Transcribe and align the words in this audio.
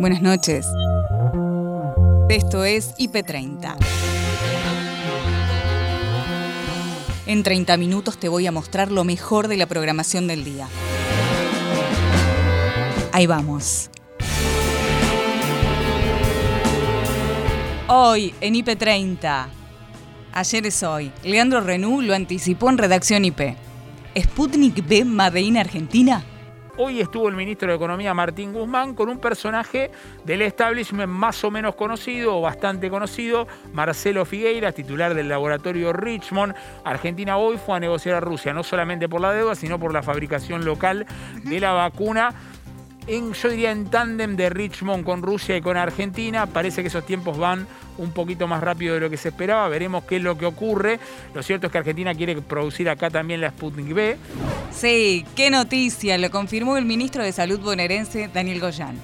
Buenas 0.00 0.22
noches. 0.22 0.64
Esto 2.28 2.64
es 2.64 2.94
IP30. 2.98 3.76
En 7.26 7.42
30 7.42 7.76
minutos 7.76 8.16
te 8.16 8.28
voy 8.28 8.46
a 8.46 8.52
mostrar 8.52 8.92
lo 8.92 9.02
mejor 9.02 9.48
de 9.48 9.56
la 9.56 9.66
programación 9.66 10.28
del 10.28 10.44
día. 10.44 10.68
Ahí 13.12 13.26
vamos. 13.26 13.90
Hoy 17.88 18.34
en 18.40 18.54
IP30. 18.54 19.46
Ayer 20.32 20.66
es 20.66 20.82
hoy. 20.84 21.10
Leandro 21.24 21.60
Renú 21.60 22.02
lo 22.02 22.14
anticipó 22.14 22.70
en 22.70 22.78
redacción 22.78 23.24
IP. 23.24 23.56
¿Sputnik 24.16 24.86
B 24.86 25.04
Made 25.04 25.58
Argentina? 25.58 26.24
Hoy 26.80 27.00
estuvo 27.00 27.28
el 27.28 27.34
ministro 27.34 27.68
de 27.68 27.74
Economía 27.74 28.14
Martín 28.14 28.52
Guzmán 28.52 28.94
con 28.94 29.08
un 29.08 29.18
personaje 29.18 29.90
del 30.24 30.42
establishment 30.42 31.08
más 31.08 31.42
o 31.42 31.50
menos 31.50 31.74
conocido 31.74 32.36
o 32.36 32.40
bastante 32.40 32.88
conocido, 32.88 33.48
Marcelo 33.72 34.24
Figueiras, 34.24 34.76
titular 34.76 35.12
del 35.12 35.28
laboratorio 35.28 35.92
Richmond. 35.92 36.54
Argentina 36.84 37.36
hoy 37.36 37.58
fue 37.58 37.78
a 37.78 37.80
negociar 37.80 38.14
a 38.14 38.20
Rusia, 38.20 38.54
no 38.54 38.62
solamente 38.62 39.08
por 39.08 39.20
la 39.20 39.32
deuda, 39.32 39.56
sino 39.56 39.80
por 39.80 39.92
la 39.92 40.04
fabricación 40.04 40.64
local 40.64 41.04
de 41.42 41.58
la 41.58 41.72
vacuna 41.72 42.32
en, 43.08 43.32
yo 43.32 43.48
diría 43.48 43.70
en 43.70 43.86
tándem 43.86 44.36
de 44.36 44.50
Richmond 44.50 45.04
con 45.04 45.22
Rusia 45.22 45.56
y 45.56 45.60
con 45.60 45.76
Argentina. 45.76 46.46
Parece 46.46 46.82
que 46.82 46.88
esos 46.88 47.04
tiempos 47.04 47.38
van 47.38 47.66
un 47.96 48.12
poquito 48.12 48.46
más 48.46 48.62
rápido 48.62 48.94
de 48.94 49.00
lo 49.00 49.10
que 49.10 49.16
se 49.16 49.30
esperaba. 49.30 49.68
Veremos 49.68 50.04
qué 50.04 50.16
es 50.16 50.22
lo 50.22 50.38
que 50.38 50.46
ocurre. 50.46 51.00
Lo 51.34 51.42
cierto 51.42 51.66
es 51.66 51.72
que 51.72 51.78
Argentina 51.78 52.14
quiere 52.14 52.40
producir 52.40 52.88
acá 52.88 53.10
también 53.10 53.40
la 53.40 53.50
Sputnik 53.50 53.92
B. 53.92 54.16
Sí, 54.70 55.24
qué 55.34 55.50
noticia. 55.50 56.16
Lo 56.18 56.30
confirmó 56.30 56.76
el 56.76 56.84
ministro 56.84 57.22
de 57.22 57.32
Salud 57.32 57.58
bonaerense, 57.60 58.30
Daniel 58.32 58.60
Goyán. 58.60 58.96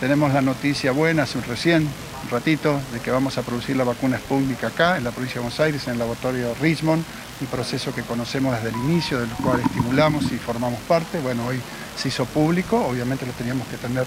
Tenemos 0.00 0.32
la 0.32 0.42
noticia 0.42 0.92
buena 0.92 1.26
recién, 1.46 1.88
un 2.22 2.30
ratito, 2.30 2.80
de 2.92 3.00
que 3.00 3.10
vamos 3.10 3.38
a 3.38 3.42
producir 3.42 3.76
la 3.76 3.84
vacuna 3.84 4.18
Sputnik 4.18 4.64
acá, 4.64 4.96
en 4.96 5.04
la 5.04 5.10
provincia 5.10 5.34
de 5.34 5.40
Buenos 5.40 5.60
Aires, 5.60 5.86
en 5.86 5.94
el 5.94 5.98
laboratorio 5.98 6.54
Richmond, 6.60 7.04
un 7.40 7.46
proceso 7.48 7.94
que 7.94 8.02
conocemos 8.02 8.54
desde 8.54 8.68
el 8.68 8.76
inicio, 8.76 9.20
del 9.20 9.30
cual 9.30 9.60
estimulamos 9.60 10.24
y 10.30 10.38
formamos 10.38 10.80
parte. 10.80 11.18
Bueno, 11.20 11.46
hoy 11.46 11.60
se 11.96 12.08
hizo 12.08 12.24
público, 12.26 12.84
obviamente 12.86 13.26
lo 13.26 13.32
teníamos 13.32 13.66
que 13.68 13.76
tener 13.76 14.06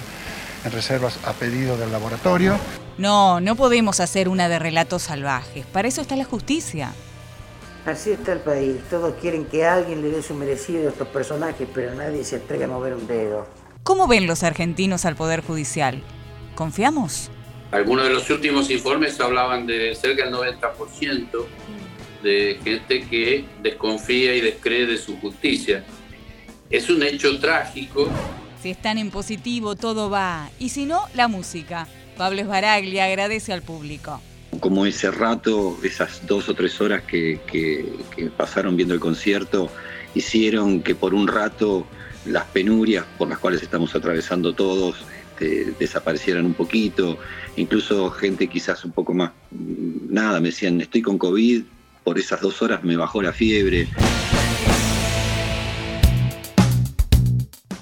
en 0.63 0.71
reservas 0.71 1.19
a 1.25 1.33
pedido 1.33 1.77
del 1.77 1.91
laboratorio. 1.91 2.57
No, 2.97 3.39
no 3.39 3.55
podemos 3.55 3.99
hacer 3.99 4.29
una 4.29 4.47
de 4.47 4.59
relatos 4.59 5.03
salvajes, 5.03 5.65
para 5.65 5.87
eso 5.87 6.01
está 6.01 6.15
la 6.15 6.25
justicia. 6.25 6.93
Así 7.85 8.11
está 8.11 8.33
el 8.33 8.39
país, 8.39 8.77
todos 8.89 9.13
quieren 9.21 9.45
que 9.45 9.65
alguien 9.65 10.01
le 10.01 10.09
dé 10.09 10.23
su 10.23 10.33
merecido 10.33 10.87
a 10.87 10.91
estos 10.91 11.07
personajes, 11.09 11.67
pero 11.71 11.93
nadie 11.93 12.23
se 12.23 12.37
atreve 12.37 12.63
a 12.63 12.67
mover 12.67 12.95
un 12.95 13.05
dedo. 13.05 13.47
¿Cómo 13.83 14.07
ven 14.07 14.25
los 14.25 14.41
argentinos 14.41 15.05
al 15.05 15.15
Poder 15.15 15.43
Judicial? 15.43 16.01
¿Confiamos? 16.55 17.29
Algunos 17.71 18.07
de 18.07 18.13
los 18.13 18.29
últimos 18.29 18.69
informes 18.69 19.19
hablaban 19.19 19.65
de 19.65 19.95
cerca 19.95 20.25
del 20.25 20.33
90% 20.33 21.45
de 22.23 22.59
gente 22.63 23.01
que 23.07 23.45
desconfía 23.61 24.35
y 24.35 24.41
descree 24.41 24.85
de 24.85 24.97
su 24.97 25.17
justicia. 25.19 25.83
Es 26.69 26.89
un 26.89 27.03
hecho 27.03 27.39
trágico. 27.39 28.09
Si 28.61 28.71
están 28.71 28.97
en 28.97 29.11
positivo, 29.11 29.75
todo 29.75 30.09
va. 30.09 30.49
Y 30.57 30.69
si 30.69 30.85
no, 30.85 31.03
la 31.13 31.27
música. 31.27 31.87
Pablo 32.17 32.41
Esbaraglia 32.41 33.05
agradece 33.05 33.53
al 33.53 33.61
público. 33.61 34.21
Como 34.59 34.85
ese 34.85 35.11
rato, 35.11 35.77
esas 35.83 36.25
dos 36.25 36.49
o 36.49 36.53
tres 36.53 36.79
horas 36.79 37.03
que, 37.03 37.39
pasaron 38.37 38.75
viendo 38.75 38.93
el 38.93 38.99
concierto, 38.99 39.69
hicieron 40.15 40.81
que 40.81 40.95
por 40.95 41.13
un 41.13 41.27
rato 41.27 41.85
las 42.25 42.45
penurias 42.45 43.05
por 43.17 43.27
las 43.29 43.37
cuales 43.37 43.61
estamos 43.61 43.93
atravesando 43.93 44.53
todos 44.53 45.05
este, 45.35 45.73
desaparecieran 45.77 46.45
un 46.45 46.53
poquito. 46.53 47.17
Incluso 47.57 48.09
gente 48.11 48.47
quizás 48.47 48.85
un 48.85 48.91
poco 48.91 49.13
más, 49.13 49.31
nada, 49.51 50.39
me 50.39 50.47
decían, 50.47 50.79
estoy 50.79 51.01
con 51.01 51.17
COVID, 51.17 51.63
por 52.03 52.17
esas 52.17 52.39
dos 52.39 52.61
horas 52.61 52.83
me 52.83 52.95
bajó 52.95 53.21
la 53.21 53.33
fiebre. 53.33 53.87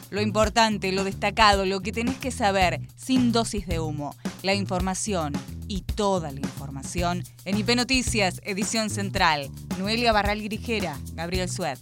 Lo 0.10 0.22
importante, 0.22 0.92
lo 0.92 1.04
destacado, 1.04 1.66
lo 1.66 1.82
que 1.82 1.92
tenés 1.92 2.18
que 2.18 2.32
saber 2.32 2.80
sin 2.96 3.32
dosis 3.32 3.68
de 3.68 3.80
humo. 3.80 4.16
La 4.44 4.54
información 4.54 5.34
y 5.68 5.82
toda 5.82 6.32
la 6.32 6.40
información 6.40 7.24
en 7.46 7.58
IP 7.58 7.76
Noticias, 7.76 8.42
edición 8.44 8.90
central. 8.90 9.50
Noelia 9.80 10.12
Barral 10.12 10.42
Grijera, 10.42 10.98
Gabriel 11.14 11.50
Sued. 11.50 11.78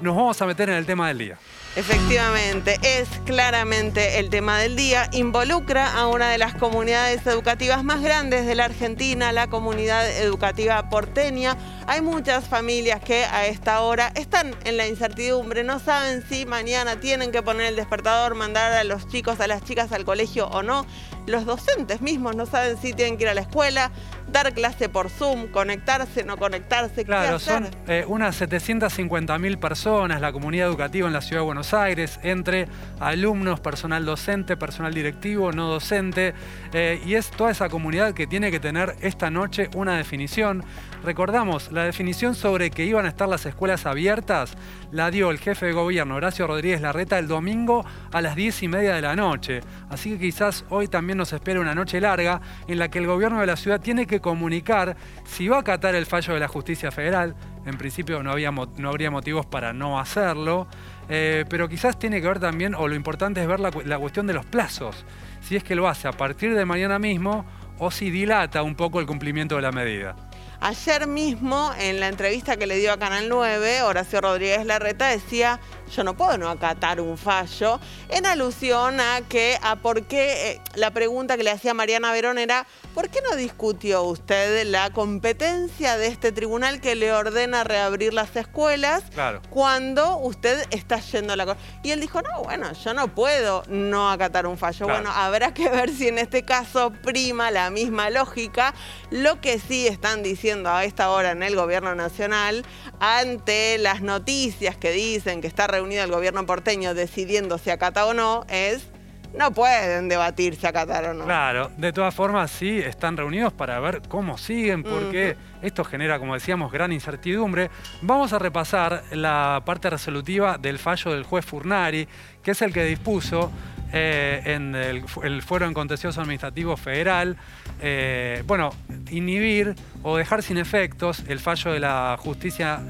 Nos 0.00 0.14
vamos 0.14 0.40
a 0.40 0.46
meter 0.46 0.68
en 0.68 0.76
el 0.76 0.86
tema 0.86 1.08
del 1.08 1.18
día. 1.18 1.38
Efectivamente, 1.78 2.76
es 2.82 3.08
claramente 3.24 4.18
el 4.18 4.30
tema 4.30 4.58
del 4.58 4.74
día. 4.74 5.08
Involucra 5.12 5.96
a 5.96 6.08
una 6.08 6.28
de 6.28 6.36
las 6.36 6.54
comunidades 6.54 7.24
educativas 7.24 7.84
más 7.84 8.02
grandes 8.02 8.46
de 8.46 8.56
la 8.56 8.64
Argentina, 8.64 9.30
la 9.30 9.46
comunidad 9.46 10.10
educativa 10.10 10.88
porteña. 10.88 11.56
Hay 11.86 12.00
muchas 12.00 12.48
familias 12.48 13.00
que 13.00 13.24
a 13.26 13.46
esta 13.46 13.80
hora 13.82 14.10
están 14.16 14.56
en 14.64 14.76
la 14.76 14.88
incertidumbre, 14.88 15.62
no 15.62 15.78
saben 15.78 16.24
si 16.28 16.46
mañana 16.46 16.98
tienen 16.98 17.30
que 17.30 17.44
poner 17.44 17.66
el 17.66 17.76
despertador, 17.76 18.34
mandar 18.34 18.72
a 18.72 18.82
los 18.82 19.06
chicos, 19.06 19.38
a 19.38 19.46
las 19.46 19.62
chicas 19.62 19.92
al 19.92 20.04
colegio 20.04 20.48
o 20.48 20.64
no. 20.64 20.84
Los 21.26 21.44
docentes 21.44 22.00
mismos 22.00 22.34
no 22.34 22.44
saben 22.46 22.76
si 22.82 22.92
tienen 22.92 23.18
que 23.18 23.22
ir 23.22 23.28
a 23.28 23.34
la 23.34 23.42
escuela, 23.42 23.92
dar 24.32 24.52
clase 24.52 24.88
por 24.88 25.10
Zoom, 25.10 25.48
conectarse, 25.48 26.24
no 26.24 26.36
conectarse. 26.36 27.04
Claro, 27.04 27.38
son 27.38 27.68
eh, 27.86 28.04
unas 28.06 28.40
750.000 28.40 29.58
personas, 29.58 30.20
la 30.20 30.32
comunidad 30.32 30.68
educativa 30.68 31.06
en 31.06 31.12
la 31.12 31.20
Ciudad 31.20 31.42
de 31.42 31.46
Buenos 31.46 31.74
Aires, 31.74 32.18
entre 32.22 32.68
alumnos, 33.00 33.60
personal 33.60 34.04
docente, 34.04 34.56
personal 34.56 34.92
directivo, 34.92 35.52
no 35.52 35.68
docente, 35.68 36.34
eh, 36.72 37.00
y 37.04 37.14
es 37.14 37.30
toda 37.30 37.50
esa 37.50 37.68
comunidad 37.68 38.14
que 38.14 38.26
tiene 38.26 38.50
que 38.50 38.60
tener 38.60 38.96
esta 39.00 39.30
noche 39.30 39.70
una 39.74 39.96
definición. 39.96 40.64
Recordamos, 41.04 41.70
la 41.72 41.84
definición 41.84 42.34
sobre 42.34 42.70
que 42.70 42.84
iban 42.84 43.06
a 43.06 43.08
estar 43.08 43.28
las 43.28 43.46
escuelas 43.46 43.86
abiertas 43.86 44.56
la 44.90 45.10
dio 45.10 45.30
el 45.30 45.38
jefe 45.38 45.66
de 45.66 45.72
gobierno, 45.72 46.16
Horacio 46.16 46.46
Rodríguez 46.46 46.80
Larreta, 46.80 47.18
el 47.18 47.28
domingo 47.28 47.84
a 48.12 48.20
las 48.20 48.36
10 48.36 48.62
y 48.62 48.68
media 48.68 48.94
de 48.94 49.02
la 49.02 49.14
noche. 49.14 49.60
Así 49.90 50.12
que 50.12 50.18
quizás 50.18 50.64
hoy 50.70 50.88
también 50.88 51.18
nos 51.18 51.32
espera 51.32 51.60
una 51.60 51.74
noche 51.74 52.00
larga 52.00 52.40
en 52.66 52.78
la 52.78 52.88
que 52.88 52.98
el 52.98 53.06
gobierno 53.06 53.40
de 53.40 53.46
la 53.46 53.56
ciudad 53.56 53.80
tiene 53.80 54.06
que 54.06 54.17
comunicar 54.20 54.96
si 55.24 55.48
va 55.48 55.56
a 55.56 55.60
acatar 55.60 55.94
el 55.94 56.06
fallo 56.06 56.34
de 56.34 56.40
la 56.40 56.48
justicia 56.48 56.90
federal. 56.90 57.34
En 57.66 57.76
principio 57.76 58.22
no, 58.22 58.34
no 58.76 58.88
habría 58.88 59.10
motivos 59.10 59.46
para 59.46 59.72
no 59.72 59.98
hacerlo, 59.98 60.66
eh, 61.08 61.44
pero 61.48 61.68
quizás 61.68 61.98
tiene 61.98 62.20
que 62.20 62.28
ver 62.28 62.40
también, 62.40 62.74
o 62.74 62.88
lo 62.88 62.94
importante 62.94 63.40
es 63.40 63.46
ver 63.46 63.60
la, 63.60 63.70
la 63.84 63.98
cuestión 63.98 64.26
de 64.26 64.34
los 64.34 64.46
plazos. 64.46 65.04
Si 65.40 65.56
es 65.56 65.64
que 65.64 65.74
lo 65.74 65.88
hace 65.88 66.08
a 66.08 66.12
partir 66.12 66.54
de 66.54 66.64
mañana 66.64 66.98
mismo 66.98 67.44
o 67.78 67.90
si 67.90 68.10
dilata 68.10 68.62
un 68.62 68.74
poco 68.74 69.00
el 69.00 69.06
cumplimiento 69.06 69.56
de 69.56 69.62
la 69.62 69.72
medida. 69.72 70.16
Ayer 70.60 71.06
mismo, 71.06 71.70
en 71.78 72.00
la 72.00 72.08
entrevista 72.08 72.56
que 72.56 72.66
le 72.66 72.76
dio 72.78 72.92
a 72.92 72.98
Canal 72.98 73.28
9, 73.28 73.82
Horacio 73.82 74.20
Rodríguez 74.20 74.66
Larreta 74.66 75.06
decía, 75.06 75.60
yo 75.88 76.04
no 76.04 76.16
puedo 76.16 76.38
no 76.38 76.48
acatar 76.48 77.00
un 77.00 77.18
fallo, 77.18 77.80
en 78.08 78.26
alusión 78.26 79.00
a 79.00 79.20
que, 79.28 79.58
a 79.62 79.76
por 79.76 80.04
qué, 80.04 80.52
eh, 80.52 80.60
la 80.74 80.90
pregunta 80.90 81.36
que 81.36 81.42
le 81.42 81.50
hacía 81.50 81.74
Mariana 81.74 82.12
Verón 82.12 82.38
era, 82.38 82.66
¿por 82.94 83.08
qué 83.08 83.20
no 83.28 83.36
discutió 83.36 84.02
usted 84.02 84.66
la 84.66 84.90
competencia 84.90 85.96
de 85.96 86.08
este 86.08 86.32
tribunal 86.32 86.80
que 86.80 86.94
le 86.94 87.12
ordena 87.12 87.64
reabrir 87.64 88.12
las 88.12 88.34
escuelas 88.36 89.04
cuando 89.50 90.18
usted 90.18 90.66
está 90.70 90.98
yendo 91.00 91.32
a 91.32 91.36
la 91.36 91.46
corte? 91.46 91.62
Y 91.82 91.90
él 91.90 92.00
dijo, 92.00 92.22
no, 92.22 92.42
bueno, 92.42 92.72
yo 92.72 92.94
no 92.94 93.08
puedo 93.08 93.62
no 93.68 94.10
acatar 94.10 94.46
un 94.46 94.58
fallo. 94.58 94.86
Bueno, 94.86 95.10
habrá 95.10 95.54
que 95.54 95.68
ver 95.68 95.90
si 95.90 96.08
en 96.08 96.18
este 96.18 96.44
caso 96.44 96.92
prima 97.02 97.50
la 97.50 97.70
misma 97.70 98.10
lógica. 98.10 98.74
Lo 99.10 99.40
que 99.40 99.58
sí 99.58 99.86
están 99.86 100.22
diciendo 100.22 100.70
a 100.70 100.84
esta 100.84 101.10
hora 101.10 101.32
en 101.32 101.42
el 101.42 101.56
gobierno 101.56 101.94
nacional, 101.94 102.64
ante 103.00 103.78
las 103.78 104.02
noticias 104.02 104.76
que 104.76 104.90
dicen 104.90 105.40
que 105.40 105.46
está 105.46 105.66
reunido 105.78 106.02
el 106.02 106.10
gobierno 106.10 106.44
porteño 106.44 106.92
decidiendo 106.92 107.56
si 107.58 107.70
acata 107.70 108.04
o 108.06 108.14
no, 108.14 108.44
es 108.48 108.88
no 109.36 109.52
pueden 109.52 110.08
debatir 110.08 110.56
si 110.56 110.66
acatar 110.66 111.04
o 111.04 111.14
no. 111.14 111.24
Claro, 111.24 111.70
de 111.76 111.92
todas 111.92 112.14
formas 112.14 112.50
sí 112.50 112.78
están 112.78 113.16
reunidos 113.16 113.52
para 113.52 113.78
ver 113.78 114.02
cómo 114.08 114.38
siguen, 114.38 114.82
porque 114.82 115.36
esto 115.62 115.84
genera, 115.84 116.18
como 116.18 116.34
decíamos, 116.34 116.72
gran 116.72 116.92
incertidumbre. 116.92 117.70
Vamos 118.02 118.32
a 118.32 118.38
repasar 118.38 119.04
la 119.12 119.62
parte 119.64 119.90
resolutiva 119.90 120.58
del 120.58 120.78
fallo 120.78 121.12
del 121.12 121.24
juez 121.24 121.44
Furnari, 121.44 122.08
que 122.42 122.52
es 122.52 122.62
el 122.62 122.72
que 122.72 122.84
dispuso 122.84 123.52
eh, 123.92 124.42
en 124.44 124.74
el, 124.74 125.42
Fuero 125.42 125.66
en 125.66 125.74
Contencioso 125.74 126.20
Administrativo 126.20 126.76
Federal, 126.76 127.36
eh, 127.80 128.42
bueno, 128.46 128.70
inhibir 129.10 129.74
o 130.02 130.16
dejar 130.16 130.42
sin 130.42 130.58
efectos 130.58 131.22
el 131.28 131.38
fallo 131.38 131.72
de 131.72 131.80
la 131.80 132.16
justicia 132.18 132.80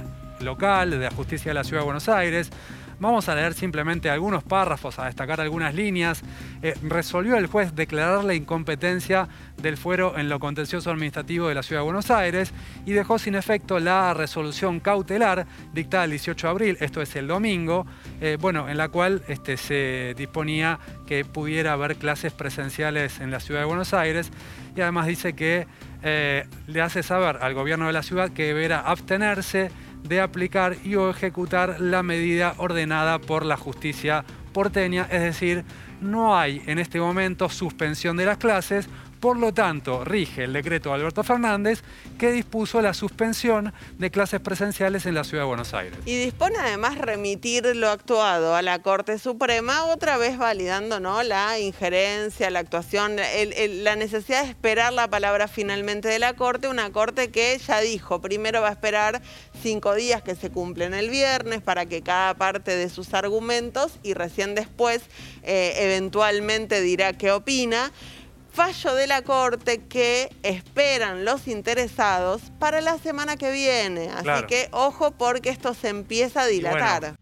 local, 0.40 0.90
de 0.90 0.98
la 0.98 1.10
justicia 1.10 1.50
de 1.50 1.54
la 1.54 1.64
Ciudad 1.64 1.82
de 1.82 1.84
Buenos 1.84 2.08
Aires, 2.08 2.50
Vamos 3.00 3.28
a 3.28 3.34
leer 3.36 3.54
simplemente 3.54 4.10
algunos 4.10 4.42
párrafos, 4.42 4.98
a 4.98 5.06
destacar 5.06 5.40
algunas 5.40 5.72
líneas. 5.72 6.22
Eh, 6.62 6.74
resolvió 6.82 7.36
el 7.36 7.46
juez 7.46 7.74
declarar 7.74 8.24
la 8.24 8.34
incompetencia 8.34 9.28
del 9.56 9.76
fuero 9.76 10.18
en 10.18 10.28
lo 10.28 10.40
contencioso 10.40 10.90
administrativo 10.90 11.48
de 11.48 11.54
la 11.54 11.62
Ciudad 11.62 11.82
de 11.82 11.84
Buenos 11.84 12.10
Aires 12.10 12.52
y 12.86 12.92
dejó 12.92 13.18
sin 13.18 13.36
efecto 13.36 13.78
la 13.78 14.14
resolución 14.14 14.80
cautelar 14.80 15.46
dictada 15.72 16.04
el 16.04 16.10
18 16.10 16.46
de 16.46 16.50
abril, 16.50 16.76
esto 16.80 17.00
es 17.00 17.14
el 17.14 17.28
domingo, 17.28 17.86
eh, 18.20 18.36
bueno, 18.40 18.68
en 18.68 18.76
la 18.76 18.88
cual 18.88 19.22
este, 19.28 19.56
se 19.56 20.14
disponía 20.16 20.80
que 21.06 21.24
pudiera 21.24 21.74
haber 21.74 21.96
clases 21.96 22.32
presenciales 22.32 23.20
en 23.20 23.30
la 23.30 23.38
Ciudad 23.40 23.60
de 23.60 23.66
Buenos 23.66 23.94
Aires 23.94 24.30
y 24.74 24.80
además 24.80 25.06
dice 25.06 25.34
que 25.34 25.66
eh, 26.02 26.46
le 26.66 26.80
hace 26.80 27.02
saber 27.02 27.38
al 27.42 27.54
gobierno 27.54 27.86
de 27.86 27.92
la 27.92 28.02
ciudad 28.02 28.30
que 28.30 28.46
deberá 28.46 28.80
abstenerse 28.80 29.70
de 30.08 30.20
aplicar 30.20 30.76
y 30.84 30.94
o 30.94 31.10
ejecutar 31.10 31.80
la 31.80 32.02
medida 32.02 32.54
ordenada 32.58 33.18
por 33.18 33.44
la 33.44 33.56
justicia 33.56 34.24
porteña, 34.52 35.06
es 35.10 35.22
decir, 35.22 35.64
no 36.00 36.38
hay 36.38 36.62
en 36.66 36.78
este 36.78 37.00
momento 37.00 37.48
suspensión 37.48 38.16
de 38.16 38.26
las 38.26 38.38
clases 38.38 38.88
por 39.20 39.36
lo 39.36 39.52
tanto, 39.52 40.04
rige 40.04 40.44
el 40.44 40.52
decreto 40.52 40.90
de 40.90 40.96
Alberto 40.96 41.24
Fernández 41.24 41.82
que 42.18 42.32
dispuso 42.32 42.80
la 42.80 42.94
suspensión 42.94 43.72
de 43.98 44.10
clases 44.10 44.40
presenciales 44.40 45.06
en 45.06 45.14
la 45.14 45.24
Ciudad 45.24 45.44
de 45.44 45.48
Buenos 45.48 45.74
Aires. 45.74 45.98
Y 46.04 46.16
dispone 46.16 46.56
además 46.58 46.98
remitir 46.98 47.64
lo 47.76 47.88
actuado 47.88 48.54
a 48.54 48.62
la 48.62 48.80
Corte 48.80 49.18
Suprema, 49.18 49.84
otra 49.84 50.16
vez 50.16 50.38
validando 50.38 51.00
¿no? 51.00 51.22
la 51.22 51.58
injerencia, 51.58 52.50
la 52.50 52.60
actuación, 52.60 53.16
la 53.16 53.96
necesidad 53.96 54.42
de 54.44 54.50
esperar 54.50 54.92
la 54.92 55.08
palabra 55.08 55.48
finalmente 55.48 56.08
de 56.08 56.18
la 56.18 56.34
Corte, 56.34 56.68
una 56.68 56.90
Corte 56.90 57.30
que 57.30 57.58
ya 57.58 57.80
dijo, 57.80 58.20
primero 58.20 58.60
va 58.62 58.68
a 58.68 58.72
esperar 58.72 59.22
cinco 59.62 59.94
días 59.94 60.22
que 60.22 60.34
se 60.34 60.50
cumplen 60.50 60.94
el 60.94 61.10
viernes 61.10 61.60
para 61.62 61.86
que 61.86 62.02
cada 62.02 62.34
parte 62.34 62.76
de 62.76 62.88
sus 62.88 63.14
argumentos 63.14 63.98
y 64.02 64.14
recién 64.14 64.54
después 64.54 65.02
eh, 65.42 65.74
eventualmente 65.78 66.80
dirá 66.80 67.12
qué 67.12 67.32
opina 67.32 67.92
fallo 68.50 68.94
de 68.94 69.06
la 69.06 69.22
Corte 69.22 69.78
que 69.88 70.34
esperan 70.42 71.24
los 71.24 71.48
interesados 71.48 72.42
para 72.58 72.80
la 72.80 72.98
semana 72.98 73.36
que 73.36 73.52
viene. 73.52 74.08
Así 74.10 74.46
que 74.46 74.68
ojo 74.72 75.12
porque 75.12 75.50
esto 75.50 75.74
se 75.74 75.88
empieza 75.88 76.42
a 76.42 76.46
dilatar. 76.46 77.16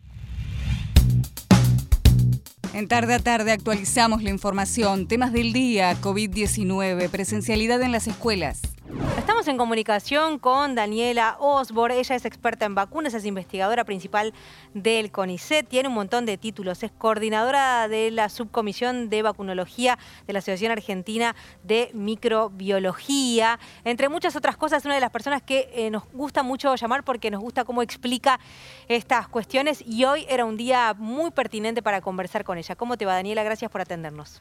En 2.73 2.89
tarde 2.89 3.15
a 3.15 3.19
tarde 3.19 3.53
actualizamos 3.53 4.23
la 4.23 4.29
información, 4.29 5.09
temas 5.09 5.33
del 5.33 5.55
día, 5.55 5.97
COVID-19, 6.01 7.09
presencialidad 7.09 7.81
en 7.81 7.91
las 7.91 8.07
escuelas. 8.07 8.61
Estamos 9.19 9.49
en 9.49 9.57
comunicación 9.57 10.39
con 10.39 10.75
Daniela 10.75 11.37
Osbor. 11.41 11.91
Ella 11.91 12.15
es 12.15 12.25
experta 12.25 12.67
en 12.67 12.75
vacunas, 12.75 13.15
es 13.15 13.25
investigadora 13.25 13.85
principal 13.85 14.33
del 14.75 15.11
CONICET, 15.11 15.69
tiene 15.69 15.89
un 15.89 15.95
montón 15.95 16.27
de 16.27 16.39
títulos, 16.39 16.83
es 16.83 16.93
coordinadora 16.93 17.89
de 17.89 18.11
la 18.11 18.29
subcomisión 18.29 19.09
de 19.09 19.23
vacunología 19.23 19.99
de 20.27 20.33
la 20.33 20.39
Asociación 20.39 20.71
Argentina 20.71 21.35
de 21.65 21.91
Microbiología. 21.95 23.59
Entre 23.85 24.09
muchas 24.09 24.37
otras 24.37 24.57
cosas, 24.57 24.85
una 24.85 24.95
de 24.95 25.01
las 25.01 25.11
personas 25.11 25.43
que 25.43 25.71
eh, 25.75 25.91
nos 25.91 26.05
gusta 26.13 26.43
mucho 26.43 26.75
llamar 26.77 27.03
porque 27.03 27.31
nos 27.31 27.41
gusta 27.41 27.65
cómo 27.65 27.83
explica 27.83 28.39
estas 28.87 29.27
cuestiones 29.29 29.83
y 29.85 30.05
hoy 30.05 30.27
era 30.29 30.45
un 30.45 30.57
día 30.57 30.95
muy 30.97 31.33
pertinente 31.33 31.83
para 31.83 32.01
conversar 32.01 32.45
con 32.45 32.59
ella. 32.59 32.77
¿Cómo 32.77 32.97
te 32.97 33.05
va, 33.05 33.15
Daniela? 33.15 33.43
Gracias 33.43 33.71
por 33.71 33.81
atendernos. 33.81 34.41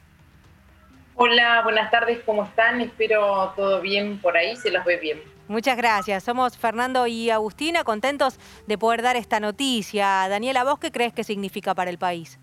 Hola, 1.18 1.62
buenas 1.62 1.90
tardes, 1.90 2.18
¿cómo 2.26 2.44
están? 2.44 2.82
Espero 2.82 3.50
todo 3.56 3.80
bien 3.80 4.18
por 4.20 4.36
ahí, 4.36 4.54
se 4.54 4.70
los 4.70 4.84
ve 4.84 4.98
bien. 4.98 5.22
Muchas 5.48 5.74
gracias. 5.78 6.22
Somos 6.22 6.58
Fernando 6.58 7.06
y 7.06 7.30
Agustina, 7.30 7.84
contentos 7.84 8.38
de 8.66 8.76
poder 8.76 9.00
dar 9.00 9.16
esta 9.16 9.40
noticia. 9.40 10.28
Daniela, 10.28 10.62
¿vos 10.62 10.78
qué 10.78 10.92
crees 10.92 11.14
que 11.14 11.24
significa 11.24 11.74
para 11.74 11.88
el 11.88 11.96
país? 11.96 12.38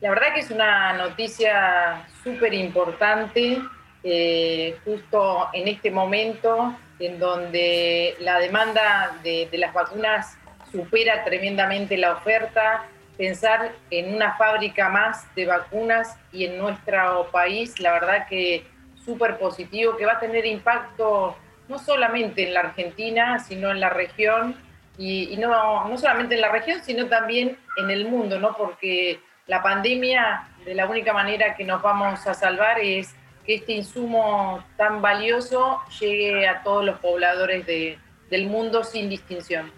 La 0.00 0.10
verdad 0.10 0.34
que 0.34 0.40
es 0.40 0.50
una 0.50 0.94
noticia 0.94 2.04
súper 2.24 2.52
importante, 2.52 3.62
eh, 4.02 4.76
justo 4.84 5.50
en 5.52 5.68
este 5.68 5.92
momento 5.92 6.74
en 6.98 7.20
donde 7.20 8.16
la 8.18 8.40
demanda 8.40 9.16
de 9.22 9.48
las 9.52 9.72
vacunas 9.72 10.36
supera 10.72 11.22
tremendamente 11.22 11.96
la 11.96 12.14
oferta, 12.14 12.86
pensar 13.20 13.72
en 13.90 14.14
una 14.14 14.34
fábrica 14.38 14.88
más 14.88 15.26
de 15.34 15.44
vacunas 15.44 16.18
y 16.32 16.46
en 16.46 16.56
nuestro 16.56 17.28
país, 17.30 17.78
la 17.78 17.92
verdad 17.92 18.26
que 18.26 18.64
súper 19.04 19.36
positivo, 19.36 19.98
que 19.98 20.06
va 20.06 20.12
a 20.12 20.18
tener 20.18 20.46
impacto 20.46 21.36
no 21.68 21.78
solamente 21.78 22.46
en 22.46 22.54
la 22.54 22.60
Argentina, 22.60 23.38
sino 23.38 23.70
en 23.70 23.78
la 23.78 23.90
región, 23.90 24.56
y, 24.96 25.36
no, 25.36 25.86
no 25.86 25.98
solamente 25.98 26.36
en 26.36 26.40
la 26.40 26.50
región, 26.50 26.82
sino 26.82 27.08
también 27.08 27.58
en 27.76 27.90
el 27.90 28.08
mundo, 28.08 28.38
¿no? 28.38 28.56
Porque 28.56 29.20
la 29.46 29.62
pandemia, 29.62 30.48
de 30.64 30.74
la 30.74 30.86
única 30.86 31.12
manera 31.12 31.56
que 31.56 31.64
nos 31.64 31.82
vamos 31.82 32.26
a 32.26 32.32
salvar 32.32 32.78
es 32.78 33.14
que 33.44 33.56
este 33.56 33.72
insumo 33.72 34.64
tan 34.78 35.02
valioso 35.02 35.82
llegue 36.00 36.48
a 36.48 36.62
todos 36.62 36.86
los 36.86 36.98
pobladores 37.00 37.66
del 37.66 38.46
mundo 38.46 38.82
sin 38.82 39.10
distinción. 39.10 39.70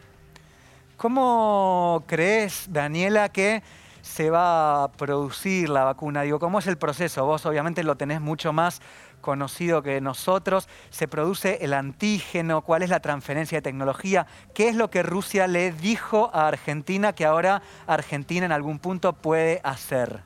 ¿Cómo 1.02 2.04
crees, 2.06 2.72
Daniela, 2.72 3.30
que 3.30 3.64
se 4.02 4.30
va 4.30 4.84
a 4.84 4.92
producir 4.92 5.68
la 5.68 5.82
vacuna? 5.82 6.22
Digo, 6.22 6.38
¿cómo 6.38 6.60
es 6.60 6.68
el 6.68 6.78
proceso? 6.78 7.26
Vos 7.26 7.44
obviamente 7.44 7.82
lo 7.82 7.96
tenés 7.96 8.20
mucho 8.20 8.52
más 8.52 8.80
conocido 9.20 9.82
que 9.82 10.00
nosotros. 10.00 10.68
¿Se 10.90 11.08
produce 11.08 11.58
el 11.62 11.72
antígeno? 11.72 12.62
¿Cuál 12.62 12.84
es 12.84 12.90
la 12.90 13.00
transferencia 13.00 13.58
de 13.58 13.62
tecnología? 13.62 14.28
¿Qué 14.54 14.68
es 14.68 14.76
lo 14.76 14.90
que 14.90 15.02
Rusia 15.02 15.48
le 15.48 15.72
dijo 15.72 16.30
a 16.32 16.46
Argentina 16.46 17.12
que 17.12 17.24
ahora 17.24 17.62
Argentina 17.88 18.46
en 18.46 18.52
algún 18.52 18.78
punto 18.78 19.12
puede 19.12 19.60
hacer? 19.64 20.20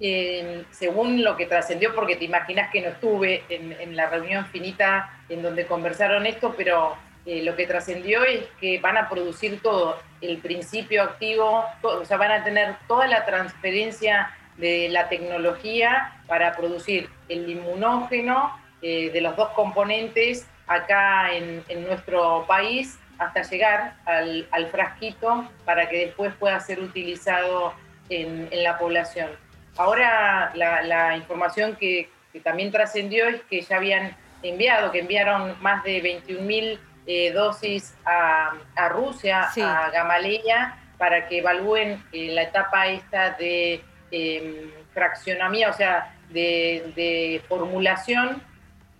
Eh, 0.00 0.64
según 0.72 1.22
lo 1.22 1.36
que 1.36 1.46
trascendió, 1.46 1.94
porque 1.94 2.16
te 2.16 2.24
imaginas 2.24 2.72
que 2.72 2.82
no 2.82 2.88
estuve 2.88 3.44
en 3.50 3.94
la 3.94 4.10
reunión 4.10 4.46
finita 4.46 5.22
en 5.28 5.42
donde 5.42 5.64
conversaron 5.64 6.26
esto, 6.26 6.54
pero 6.56 6.96
eh, 7.26 7.42
lo 7.42 7.56
que 7.56 7.66
trascendió 7.66 8.24
es 8.24 8.46
que 8.60 8.78
van 8.80 8.96
a 8.96 9.08
producir 9.08 9.60
todo, 9.60 9.98
el 10.20 10.38
principio 10.38 11.02
activo, 11.02 11.64
o 11.82 12.04
sea, 12.04 12.16
van 12.16 12.32
a 12.32 12.44
tener 12.44 12.76
toda 12.86 13.06
la 13.06 13.24
transferencia 13.24 14.30
de 14.56 14.88
la 14.88 15.08
tecnología 15.08 16.20
para 16.26 16.56
producir 16.56 17.08
el 17.28 17.48
inmunógeno 17.48 18.52
eh, 18.82 19.10
de 19.10 19.20
los 19.20 19.36
dos 19.36 19.50
componentes 19.50 20.46
acá 20.66 21.32
en, 21.32 21.64
nuestro 21.84 22.44
país 22.46 22.98
hasta 23.18 23.42
llegar 23.42 23.96
al, 24.04 24.46
frasquito 24.70 25.50
para 25.64 25.88
que 25.88 26.06
después 26.06 26.34
pueda 26.34 26.60
ser 26.60 26.80
utilizado 26.80 27.72
en, 28.10 28.48
la 28.62 28.78
población. 28.78 29.30
Ahora 29.76 30.52
la, 30.54 31.16
información 31.16 31.76
que, 31.76 32.10
también 32.44 32.70
trascendió 32.70 33.26
es 33.26 33.40
que 33.50 33.62
ya 33.62 33.76
habían 33.76 34.16
enviado, 34.42 34.92
que 34.92 35.00
enviaron 35.00 35.60
más 35.60 35.82
de 35.82 36.00
21.000 36.02 36.78
eh, 37.10 37.32
dosis 37.32 37.94
a, 38.04 38.52
Rusia, 38.90 39.48
a 39.56 39.90
Gamaleya, 39.90 40.76
para 40.98 41.26
que 41.26 41.38
evalúen 41.38 42.04
eh, 42.12 42.32
la 42.34 42.42
etapa 42.42 42.86
esta 42.88 43.30
de 43.30 43.82
eh, 44.10 44.70
fraccionamiento, 44.92 45.70
o 45.70 45.72
sea, 45.72 46.14
de, 46.28 47.42
formulación, 47.48 48.42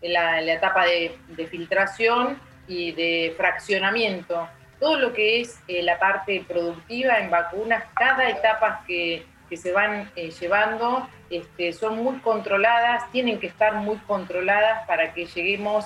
la, 0.00 0.40
la 0.40 0.54
etapa 0.54 0.86
de, 0.86 1.18
filtración 1.50 2.40
y 2.66 2.92
de 2.92 3.34
fraccionamiento. 3.36 4.48
Todo 4.80 4.98
lo 4.98 5.12
que 5.12 5.42
es 5.42 5.60
la 5.68 5.98
parte 5.98 6.42
productiva 6.48 7.18
en 7.18 7.28
vacunas, 7.28 7.84
cada 7.94 8.30
etapa 8.30 8.84
que, 8.86 9.26
se 9.54 9.72
van 9.72 10.10
llevando 10.14 11.06
este, 11.28 11.74
son 11.74 12.02
muy 12.02 12.20
controladas, 12.20 13.10
tienen 13.12 13.38
que 13.38 13.48
estar 13.48 13.74
muy 13.74 13.98
controladas 14.06 14.86
para 14.86 15.12
que 15.12 15.26
lleguemos 15.26 15.84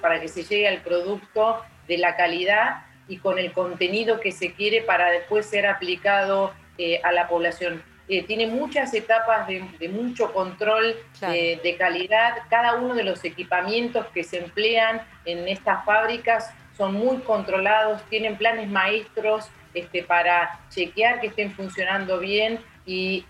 para 0.00 0.20
que 0.20 0.28
se 0.28 0.44
llegue 0.44 0.68
al 0.68 0.78
producto 0.78 1.62
de 1.86 1.98
la 1.98 2.16
calidad 2.16 2.84
y 3.08 3.18
con 3.18 3.38
el 3.38 3.52
contenido 3.52 4.20
que 4.20 4.32
se 4.32 4.54
quiere 4.54 4.82
para 4.82 5.10
después 5.10 5.46
ser 5.46 5.66
aplicado 5.66 6.52
eh, 6.78 7.00
a 7.04 7.12
la 7.12 7.28
población. 7.28 7.82
Eh, 8.08 8.22
tiene 8.24 8.46
muchas 8.46 8.94
etapas 8.94 9.46
de, 9.46 9.88
mucho 9.88 10.32
control 10.32 10.96
eh, 11.22 11.60
de 11.62 11.76
calidad. 11.76 12.34
Cada 12.48 12.76
uno 12.76 12.94
de 12.94 13.04
los 13.04 13.24
equipamientos 13.24 14.06
que 14.14 14.24
se 14.24 14.38
emplean 14.38 15.02
en 15.24 15.46
estas 15.48 15.84
fábricas 15.84 16.52
son 16.76 16.94
muy 16.94 17.18
controlados, 17.18 18.02
tienen 18.08 18.36
planes 18.36 18.68
maestros 18.68 19.50
este, 19.74 20.02
para 20.02 20.58
chequear 20.70 21.20
que 21.20 21.28
estén 21.28 21.52
funcionando 21.52 22.18
bien 22.18 22.58
y, 22.86 23.24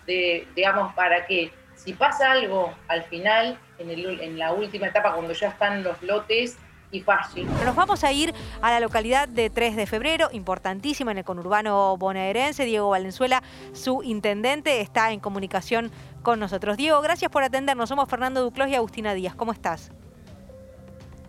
digamos, 0.54 0.94
para 0.94 1.26
que 1.26 1.50
si 1.84 1.92
pasa 1.94 2.30
algo 2.30 2.72
al 2.88 3.02
final, 3.04 3.58
en, 3.78 4.38
la 4.38 4.52
última 4.52 4.86
etapa, 4.86 5.12
cuando 5.14 5.32
ya 5.32 5.48
están 5.48 5.82
los 5.82 6.00
lotes, 6.02 6.56
y 6.92 7.00
fácil. 7.00 7.48
Nos 7.64 7.74
vamos 7.74 8.04
a 8.04 8.12
ir 8.12 8.34
a 8.60 8.70
la 8.70 8.78
localidad 8.78 9.26
de 9.26 9.48
3 9.48 9.76
de 9.76 9.86
febrero, 9.86 10.28
importantísima 10.30 11.10
en 11.10 11.16
el 11.18 11.24
conurbano 11.24 11.96
bonaerense. 11.96 12.66
Diego 12.66 12.90
Valenzuela, 12.90 13.42
su 13.72 14.02
intendente, 14.02 14.82
está 14.82 15.10
en 15.10 15.18
comunicación 15.18 15.90
con 16.22 16.38
nosotros. 16.38 16.76
Diego, 16.76 17.00
gracias 17.00 17.30
por 17.30 17.44
atendernos. 17.44 17.88
Somos 17.88 18.10
Fernando 18.10 18.42
Duclos 18.42 18.68
y 18.68 18.74
Agustina 18.74 19.14
Díaz. 19.14 19.34
¿Cómo 19.34 19.52
estás? 19.52 19.90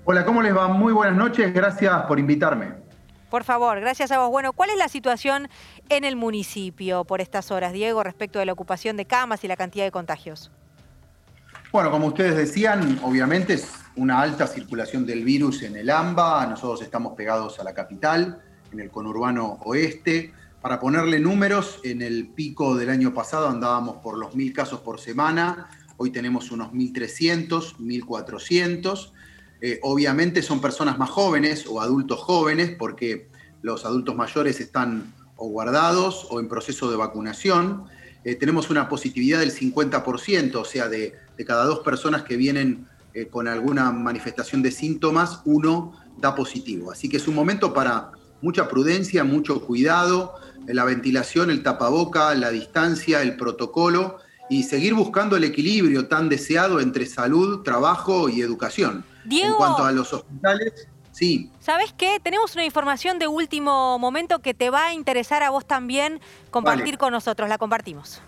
Hola, 0.04 0.26
¿cómo 0.26 0.42
les 0.42 0.54
va? 0.54 0.68
Muy 0.68 0.92
buenas 0.92 1.16
noches. 1.16 1.54
Gracias 1.54 2.04
por 2.08 2.20
invitarme. 2.20 2.84
Por 3.34 3.44
favor, 3.44 3.80
gracias 3.80 4.12
a 4.12 4.20
vos. 4.20 4.30
Bueno, 4.30 4.54
¿cuál 4.54 4.70
es 4.70 4.78
la 4.78 4.88
situación 4.88 5.50
en 5.90 6.04
el 6.04 6.16
municipio 6.16 7.04
por 7.04 7.22
estas 7.22 7.52
horas, 7.52 7.74
Diego, 7.74 8.04
respecto 8.04 8.40
de 8.40 8.46
la 8.46 8.54
ocupación 8.54 8.98
de 8.98 9.06
camas 9.06 9.44
y 9.44 9.48
la 9.48 9.56
cantidad 9.56 9.86
de 9.86 9.92
contagios? 9.92 10.52
Bueno, 11.72 11.90
como 11.90 12.08
ustedes 12.08 12.36
decían, 12.36 13.00
obviamente 13.04 13.54
es 13.54 13.68
una 13.96 14.22
alta 14.22 14.48
circulación 14.48 15.06
del 15.06 15.24
virus 15.24 15.64
en 15.64 15.76
el 15.76 15.90
AMBA. 15.90 16.46
Nosotros 16.48 16.82
estamos 16.82 17.16
pegados 17.16 17.60
a 17.60 17.64
la 17.64 17.74
capital, 17.74 18.42
en 18.72 18.80
el 18.80 18.92
conurbano 18.92 19.60
oeste. 19.64 20.34
Para 20.62 20.80
ponerle 20.80 21.20
números, 21.20 21.80
en 21.84 22.02
el 22.02 22.28
pico 22.28 22.76
del 22.76 22.90
año 22.90 23.14
pasado 23.14 23.50
andábamos 23.50 23.98
por 23.98 24.18
los 24.18 24.36
mil 24.36 24.54
casos 24.54 24.80
por 24.80 25.00
semana. 25.00 25.68
Hoy 25.98 26.12
tenemos 26.12 26.52
unos 26.52 26.72
1.300, 26.72 27.78
1.400. 27.78 29.12
Eh, 29.62 29.80
obviamente 29.82 30.42
son 30.42 30.62
personas 30.62 30.98
más 30.98 31.10
jóvenes 31.10 31.66
o 31.68 31.82
adultos 31.82 32.20
jóvenes, 32.20 32.76
porque 32.78 33.30
los 33.62 33.86
adultos 33.86 34.16
mayores 34.16 34.60
están 34.60 35.13
o 35.36 35.50
guardados 35.50 36.28
o 36.30 36.40
en 36.40 36.48
proceso 36.48 36.90
de 36.90 36.98
vacunación. 36.98 37.86
Eh, 38.24 38.36
tenemos 38.36 38.70
una 38.70 38.88
positividad 38.88 39.40
del 39.40 39.52
50%, 39.52 40.56
o 40.56 40.66
sea, 40.66 40.88
de, 40.88 41.16
cada 41.46 41.66
dos 41.66 41.80
personas 41.80 42.24
que 42.24 42.38
vienen 42.38 42.88
eh, 43.14 43.28
con 43.28 43.48
alguna 43.48 43.92
manifestación 43.92 44.62
de 44.62 44.72
síntomas, 44.72 45.42
uno 45.46 45.94
da 46.18 46.36
positivo. 46.36 46.92
Así 46.92 47.10
que 47.10 47.18
es 47.18 47.28
un 47.28 47.36
momento 47.36 47.74
para 47.74 48.12
mucha 48.42 48.68
prudencia, 48.68 49.24
mucho 49.24 49.62
cuidado, 49.66 50.36
eh, 50.68 50.74
la 50.74 50.86
ventilación, 50.86 51.50
el 51.50 51.64
tapaboca, 51.64 52.34
la 52.36 52.50
distancia, 52.50 53.22
el 53.22 53.36
protocolo 53.36 54.20
y 54.50 54.64
seguir 54.64 54.94
buscando 54.94 55.36
el 55.36 55.44
equilibrio 55.44 56.08
tan 56.08 56.30
deseado 56.30 56.80
entre 56.80 57.06
salud, 57.06 57.64
trabajo 57.64 58.30
y 58.30 58.42
educación. 58.42 59.06
En 59.30 59.54
cuanto 59.54 59.86
a 59.86 59.92
los 59.92 60.14
hospitales, 60.14 60.88
sí. 61.14 61.50
¿Sabes 61.62 61.94
qué? 61.94 62.20
Tenemos 62.22 62.56
una 62.56 62.66
información 62.66 63.20
de 63.20 63.28
último 63.28 63.98
momento 64.00 64.40
que 64.40 64.54
te 64.54 64.70
va 64.70 64.88
a 64.88 64.94
interesar 64.94 65.44
a 65.44 65.50
vos 65.50 65.66
también 65.66 66.20
compartir 66.52 66.98
con 66.98 67.14
nosotros. 67.14 67.48
La 67.48 67.58
compartimos. 67.58 68.22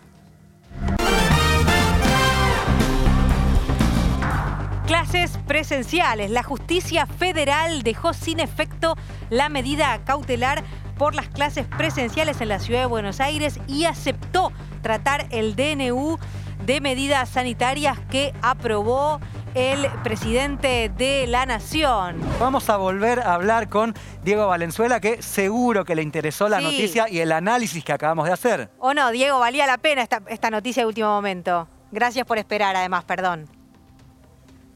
Clases 4.87 5.39
presenciales. 5.47 6.29
La 6.29 6.43
justicia 6.43 7.07
federal 7.07 7.81
dejó 7.81 8.13
sin 8.13 8.39
efecto 8.39 8.95
la 9.31 9.49
medida 9.49 9.99
cautelar 10.05 10.63
por 10.95 11.15
las 11.15 11.27
clases 11.27 11.65
presenciales 11.65 12.39
en 12.39 12.49
la 12.49 12.59
ciudad 12.59 12.81
de 12.81 12.85
Buenos 12.85 13.19
Aires 13.19 13.59
y 13.67 13.85
aceptó 13.85 14.51
tratar 14.81 15.27
el 15.31 15.55
DNU 15.55 16.19
de 16.65 16.81
medidas 16.81 17.29
sanitarias 17.29 17.99
que 18.11 18.33
aprobó 18.41 19.19
el 19.55 19.87
presidente 20.03 20.91
de 20.97 21.25
la 21.27 21.45
Nación. 21.45 22.19
Vamos 22.41 22.69
a 22.69 22.75
volver 22.75 23.21
a 23.21 23.33
hablar 23.35 23.69
con 23.69 23.95
Diego 24.23 24.47
Valenzuela, 24.47 24.99
que 24.99 25.21
seguro 25.21 25.85
que 25.85 25.95
le 25.95 26.01
interesó 26.03 26.49
la 26.49 26.59
noticia 26.59 27.09
y 27.09 27.19
el 27.19 27.31
análisis 27.31 27.83
que 27.83 27.93
acabamos 27.93 28.25
de 28.25 28.33
hacer. 28.33 28.69
O 28.79 28.93
no, 28.93 29.11
Diego, 29.11 29.39
valía 29.39 29.65
la 29.65 29.77
pena 29.77 30.01
esta, 30.01 30.21
esta 30.27 30.51
noticia 30.51 30.83
de 30.83 30.87
último 30.87 31.07
momento. 31.07 31.69
Gracias 31.91 32.27
por 32.27 32.37
esperar, 32.37 32.75
además, 32.75 33.05
perdón. 33.05 33.47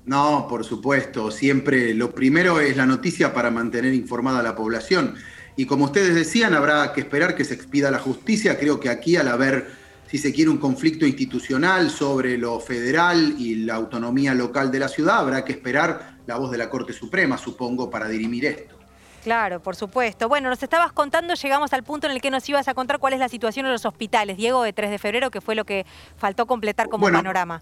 No, 0.06 0.48
por 0.50 0.64
supuesto. 0.64 1.30
Siempre 1.30 1.94
lo 1.94 2.12
primero 2.16 2.62
es 2.62 2.78
la 2.78 2.86
noticia 2.86 3.34
para 3.34 3.52
mantener 3.52 3.94
informada 3.94 4.40
a 4.40 4.44
la 4.44 4.56
población. 4.56 5.16
Y 5.58 5.66
como 5.66 5.86
ustedes 5.86 6.16
decían, 6.16 6.54
habrá 6.54 6.94
que 6.94 7.02
esperar 7.02 7.36
que 7.36 7.44
se 7.44 7.54
expida 7.54 7.92
la 7.92 8.00
justicia. 8.00 8.58
Creo 8.58 8.80
que 8.80 8.88
aquí, 8.88 9.18
al 9.18 9.28
haber 9.28 9.79
si 10.10 10.18
se 10.18 10.34
quiere, 10.34 10.50
un 10.50 10.58
conflicto 10.58 11.06
institucional 11.06 11.92
sobre 11.92 12.36
lo 12.36 12.60
federal 12.60 13.36
y 13.38 13.56
la 13.56 13.76
autonomía 13.76 14.34
local 14.34 14.72
de 14.72 14.80
la 14.80 14.88
ciudad, 14.88 15.20
habrá 15.20 15.46
que 15.46 15.52
esperar 15.52 16.18
la 16.26 16.38
voz 16.38 16.50
de 16.50 16.58
la 16.58 16.68
Corte 16.68 16.94
Suprema, 16.94 17.38
supongo, 17.38 17.92
para 17.92 18.08
dirimir 18.08 18.46
esto. 18.46 18.76
Claro, 19.24 19.62
por 19.62 19.76
supuesto. 19.76 20.28
Bueno, 20.28 20.50
nos 20.50 20.64
estabas 20.64 20.94
contando, 20.94 21.36
llegamos 21.36 21.74
al 21.74 21.84
punto 21.84 22.08
en 22.08 22.14
el 22.14 22.22
que 22.22 22.32
nos 22.32 22.48
ibas 22.50 22.68
a 22.68 22.74
contar 22.74 22.98
cuál 22.98 23.14
es 23.14 23.20
la 23.20 23.30
situación 23.30 23.68
en 23.68 23.72
los 23.72 23.86
hospitales, 23.86 24.38
Diego, 24.38 24.64
de 24.64 24.74
3 24.74 24.90
de 24.90 24.98
febrero, 24.98 25.30
que 25.30 25.42
fue 25.42 25.54
lo 25.54 25.64
que 25.64 25.86
faltó 26.18 26.48
completar 26.48 26.90
como 26.90 27.06
panorama. 27.12 27.62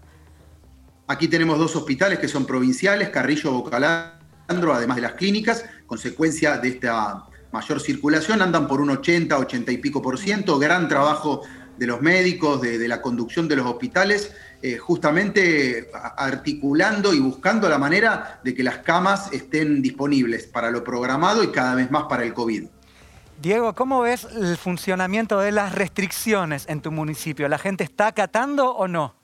Aquí 1.06 1.28
tenemos 1.28 1.58
dos 1.58 1.76
hospitales 1.76 2.18
que 2.18 2.28
son 2.28 2.46
provinciales, 2.46 3.10
Carrillo 3.10 3.52
Bocalandro, 3.52 4.72
además 4.72 4.96
de 4.96 5.02
las 5.02 5.12
clínicas, 5.12 5.66
consecuencia 5.86 6.56
de 6.56 6.68
esta 6.68 7.26
mayor 7.52 7.80
circulación, 7.80 8.40
andan 8.40 8.66
por 8.66 8.80
un 8.80 8.90
80, 8.90 9.36
80 9.36 9.72
y 9.72 9.78
pico 9.78 10.00
por 10.00 10.18
ciento, 10.18 10.58
gran 10.58 10.88
trabajo 10.88 11.42
de 11.78 11.86
los 11.86 12.00
médicos, 12.00 12.60
de, 12.60 12.88
la 12.88 13.00
conducción 13.00 13.46
de 13.48 13.56
los 13.56 13.66
hospitales, 13.66 14.32
eh, 14.60 14.76
justamente 14.76 15.90
articulando 16.16 17.14
y 17.14 17.20
buscando 17.20 17.68
la 17.68 17.78
manera 17.78 18.40
de 18.42 18.54
que 18.54 18.64
las 18.64 18.78
camas 18.78 19.32
estén 19.32 19.80
disponibles 19.80 20.46
para 20.46 20.70
lo 20.70 20.82
programado 20.82 21.44
y 21.44 21.52
cada 21.52 21.76
vez 21.76 21.90
más 21.90 22.04
para 22.04 22.24
el 22.24 22.34
COVID. 22.34 22.64
Diego, 23.40 23.72
¿cómo 23.74 24.00
ves 24.00 24.26
el 24.34 24.56
funcionamiento 24.56 25.38
de 25.38 25.52
las 25.52 25.72
restricciones 25.72 26.66
en 26.68 26.80
tu 26.80 26.90
municipio? 26.90 27.48
¿La 27.48 27.58
gente 27.58 27.84
está 27.84 28.08
acatando 28.08 28.72
o 28.72 28.88
no? 28.88 29.14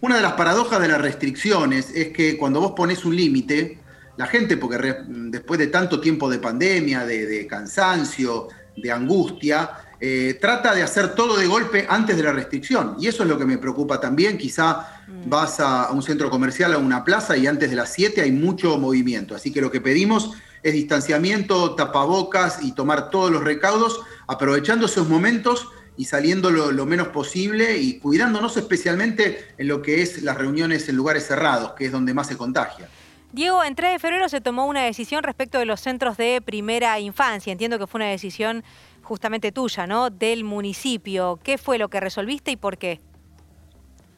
Una 0.00 0.16
de 0.16 0.22
las 0.22 0.34
paradojas 0.34 0.80
de 0.80 0.88
las 0.88 1.00
restricciones 1.00 1.90
es 1.92 2.08
que 2.08 2.38
cuando 2.38 2.60
vos 2.60 2.72
pones 2.72 3.04
un 3.04 3.16
límite, 3.16 3.78
la 4.16 4.26
gente, 4.26 4.56
porque 4.56 4.94
después 5.08 5.58
de 5.58 5.68
tanto 5.68 6.00
tiempo 6.00 6.30
de 6.30 6.38
pandemia, 6.38 7.04
de 7.04 7.46
cansancio, 7.48 8.48
de 8.76 8.90
angustia, 8.90 9.70
eh, 10.04 10.36
trata 10.40 10.74
de 10.74 10.82
hacer 10.82 11.14
todo 11.14 11.36
de 11.36 11.46
golpe 11.46 11.86
antes 11.88 12.16
de 12.16 12.24
la 12.24 12.32
restricción. 12.32 12.96
Y 12.98 13.06
eso 13.06 13.22
es 13.22 13.28
lo 13.28 13.38
que 13.38 13.44
me 13.44 13.56
preocupa 13.56 14.00
también. 14.00 14.36
Quizá 14.36 15.00
mm. 15.06 15.30
vas 15.30 15.60
a, 15.60 15.92
un 15.92 16.02
centro 16.02 16.28
comercial, 16.28 16.72
a 16.72 16.78
una 16.78 17.04
plaza 17.04 17.36
y 17.36 17.46
antes 17.46 17.70
de 17.70 17.76
las 17.76 17.92
7 17.92 18.20
hay 18.20 18.32
mucho 18.32 18.76
movimiento. 18.78 19.36
Así 19.36 19.52
que 19.52 19.60
lo 19.60 19.70
que 19.70 19.80
pedimos 19.80 20.32
es 20.64 20.72
distanciamiento, 20.72 21.76
tapabocas 21.76 22.64
y 22.64 22.72
tomar 22.72 23.10
todos 23.10 23.30
los 23.30 23.44
recaudos, 23.44 24.00
aprovechando 24.26 24.86
esos 24.86 25.08
momentos 25.08 25.68
y 25.96 26.06
saliendo 26.06 26.50
lo, 26.50 26.84
menos 26.84 27.08
posible 27.08 27.78
y 27.78 28.00
cuidándonos 28.00 28.56
especialmente 28.56 29.54
en 29.56 29.68
lo 29.68 29.82
que 29.82 30.02
es 30.02 30.20
las 30.22 30.36
reuniones 30.36 30.88
en 30.88 30.96
lugares 30.96 31.28
cerrados, 31.28 31.74
que 31.74 31.86
es 31.86 31.92
donde 31.92 32.12
más 32.12 32.26
se 32.26 32.36
contagia. 32.36 32.88
Diego, 33.30 33.62
en 33.62 33.76
3 33.76 33.92
de 33.92 33.98
febrero 34.00 34.28
se 34.28 34.40
tomó 34.40 34.66
una 34.66 34.82
decisión 34.82 35.22
respecto 35.22 35.58
de 35.58 35.64
los 35.64 35.80
centros 35.80 36.16
de 36.16 36.42
primera 36.44 36.98
infancia. 36.98 37.52
Entiendo 37.52 37.78
que 37.78 37.86
fue 37.86 38.00
una 38.00 38.10
decisión 38.10 38.64
justamente 39.02 39.52
tuya, 39.52 39.86
¿no? 39.86 40.10
Del 40.10 40.44
municipio. 40.44 41.38
¿Qué 41.42 41.58
fue 41.58 41.78
lo 41.78 41.88
que 41.88 42.00
resolviste 42.00 42.50
y 42.50 42.56
por 42.56 42.78
qué? 42.78 43.00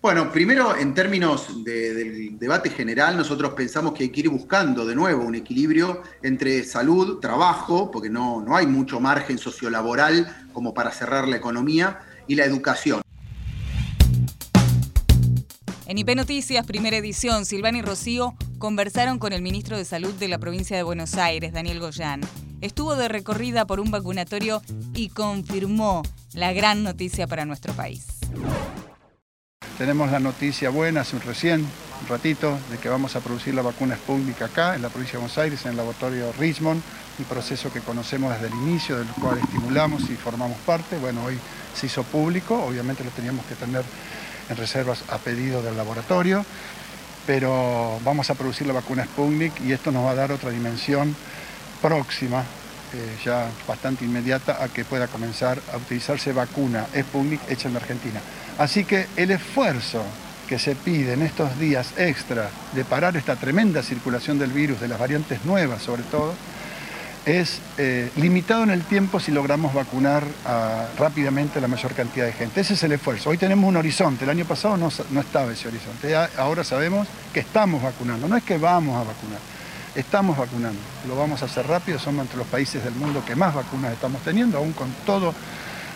Bueno, 0.03 0.31
primero 0.31 0.77
en 0.77 0.93
términos 0.93 1.65
del 1.65 2.39
debate 2.39 2.69
general, 2.69 3.17
nosotros 3.17 3.55
pensamos 3.55 3.95
que 3.95 4.05
hay 4.05 4.11
que 4.11 4.21
ir 4.21 4.29
buscando 4.29 4.85
de 4.85 4.95
nuevo 4.95 5.25
un 5.25 5.35
equilibrio 5.35 6.03
entre 6.23 6.63
salud, 6.63 7.21
trabajo, 7.21 7.91
porque 7.91 8.11
no, 8.11 8.43
no 8.43 8.55
hay 8.55 8.67
mucho 8.67 9.01
margen 9.01 9.39
sociolaboral 9.39 10.49
como 10.53 10.75
para 10.75 10.91
cerrar 10.91 11.27
la 11.27 11.37
economía, 11.37 12.01
y 12.27 12.35
la 12.35 12.45
educación. 12.45 13.04
En 15.87 15.99
IP 15.99 16.17
Noticias, 16.17 16.67
primera 16.67 16.97
edición, 16.97 17.45
Silvana 17.45 17.79
y 17.79 17.83
Rocío 17.83 18.35
conversaron 18.59 19.19
con 19.19 19.33
el 19.33 19.43
ministro 19.43 19.77
de 19.77 19.85
Salud 19.85 20.15
de 20.15 20.29
la 20.29 20.39
provincia 20.39 20.77
de 20.77 20.83
Buenos 20.83 21.15
Aires, 21.15 21.53
Daniel 21.53 21.81
Goyán 21.81 22.21
estuvo 22.65 22.97
de 22.97 23.09
recorrida 23.09 23.67
por 23.67 23.79
un 23.79 23.91
vacunatorio 23.91 24.63
y 24.95 25.11
confirmó 25.11 26.03
la 26.33 26.53
gran 26.53 26.83
noticia 26.83 27.27
para 27.27 27.45
nuestro 27.45 27.75
país. 27.75 28.07
Tenemos 29.77 30.11
la 30.11 30.21
noticia 30.21 30.71
buena 30.71 31.03
hace 31.03 31.17
un 31.17 31.23
recién, 31.23 31.61
un 31.61 32.09
ratito, 32.09 32.57
de 32.71 32.79
que 32.79 32.89
vamos 32.89 33.17
a 33.17 33.21
producir 33.21 33.55
la 33.55 33.63
vacuna 33.63 33.97
Sputnik 33.97 34.41
acá, 34.41 34.77
en 34.77 34.83
la 34.83 34.89
provincia 34.89 35.15
de 35.15 35.19
Buenos 35.19 35.39
Aires, 35.39 35.65
en 35.65 35.73
el 35.73 35.77
laboratorio 35.77 36.33
Richmond, 36.39 36.81
un 37.19 37.25
proceso 37.27 37.73
que 37.73 37.81
conocemos 37.81 38.33
desde 38.33 38.47
el 38.47 38.55
inicio, 38.55 38.97
del 38.97 39.09
cual 39.09 39.39
estimulamos 39.39 40.09
y 40.09 40.15
formamos 40.15 40.57
parte. 40.59 40.97
Bueno, 40.99 41.25
hoy 41.25 41.39
se 41.75 41.87
hizo 41.87 42.03
público, 42.05 42.63
obviamente 42.65 43.05
lo 43.05 43.11
teníamos 43.11 43.45
que 43.47 43.57
tener 43.57 43.85
en 44.49 44.57
reservas 44.57 45.05
a 45.09 45.19
pedido 45.19 45.63
del 45.63 45.77
laboratorio, 45.77 46.45
pero 47.27 47.99
vamos 48.05 48.31
a 48.31 48.35
producir 48.35 48.67
la 48.67 48.75
vacuna 48.75 49.05
Sputnik 49.05 49.61
y 49.61 49.73
esto 49.73 49.91
nos 49.91 50.05
va 50.05 50.11
a 50.11 50.15
dar 50.15 50.33
otra 50.33 50.51
dimensión 50.51 51.17
próxima, 51.81 52.41
eh, 52.93 53.17
ya 53.25 53.49
bastante 53.67 54.05
inmediata, 54.05 54.63
a 54.63 54.69
que 54.69 54.85
pueda 54.85 55.09
comenzar 55.09 55.61
a 55.73 55.77
utilizarse 55.77 56.33
vacuna 56.33 56.87
Sputnik 56.95 57.41
hecha 57.51 57.69
en 57.69 57.77
Argentina. 57.77 58.21
Así 58.59 58.85
que 58.85 59.07
el 59.17 59.31
esfuerzo 59.31 60.03
que 60.49 60.59
se 60.59 60.75
pide 60.75 61.15
en 61.15 61.23
estos 61.23 61.59
días 61.59 61.95
extra 61.97 62.51
de 62.75 62.85
parar 62.85 63.17
esta 63.17 63.37
tremenda 63.37 63.83
circulación 63.83 64.39
del 64.39 64.53
virus, 64.53 64.81
de 64.81 64.89
las 64.89 64.99
variantes 64.99 65.45
nuevas 65.45 65.83
sobre 65.83 66.03
todo, 66.03 66.35
es 67.27 67.61
eh, 67.79 68.11
limitado 68.17 68.63
en 68.65 68.71
el 68.71 68.83
tiempo 68.83 69.19
si 69.19 69.33
logramos 69.33 69.73
vacunar 69.73 70.25
rápidamente 70.99 71.59
a 71.59 71.63
la 71.63 71.69
mayor 71.69 71.93
cantidad 71.93 72.27
de 72.27 72.33
gente. 72.33 72.61
Ese 72.61 72.75
es 72.75 72.83
el 72.83 72.93
esfuerzo. 72.93 73.31
Hoy 73.31 73.39
tenemos 73.39 73.69
un 73.69 73.77
horizonte, 73.77 74.25
el 74.25 74.31
año 74.31 74.45
pasado 74.45 74.77
no, 74.77 74.91
no 75.11 75.21
estaba 75.21 75.53
ese 75.53 75.69
horizonte, 75.69 76.15
ahora 76.37 76.65
sabemos 76.65 77.09
que 77.33 77.41
estamos 77.41 77.83
vacunando, 77.83 78.29
no 78.29 78.37
es 78.37 78.45
que 78.45 78.59
vamos 78.59 78.97
a 78.97 79.05
vacunar 79.05 79.39
estamos 79.95 80.37
vacunando. 80.37 80.81
Lo 81.07 81.17
vamos 81.17 81.43
a 81.43 81.45
hacer 81.47 81.67
rápido, 81.67 81.99
somos 81.99 82.25
entre 82.25 82.39
los 82.39 82.47
países 82.47 82.83
del 82.83 82.95
mundo 82.95 83.23
que 83.25 83.37
más 83.37 83.55
vacunas 83.55 83.93
estamos 83.93 84.23
teniendo, 84.23 84.59
aún 84.59 84.73
con 84.73 84.93
todo 85.07 85.33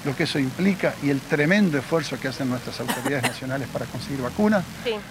lo 0.04 0.16
que 0.16 0.24
eso 0.24 0.38
implica 0.38 0.94
y 1.02 1.10
el 1.10 1.20
tremendo 1.20 1.76
esfuerzo 1.78 2.18
que 2.20 2.28
hacen 2.28 2.48
nuestras 2.48 2.78
autoridades 2.80 3.24
nacionales 3.24 3.68
para 3.68 3.86
conseguir 3.86 4.22
vacunas. 4.22 4.64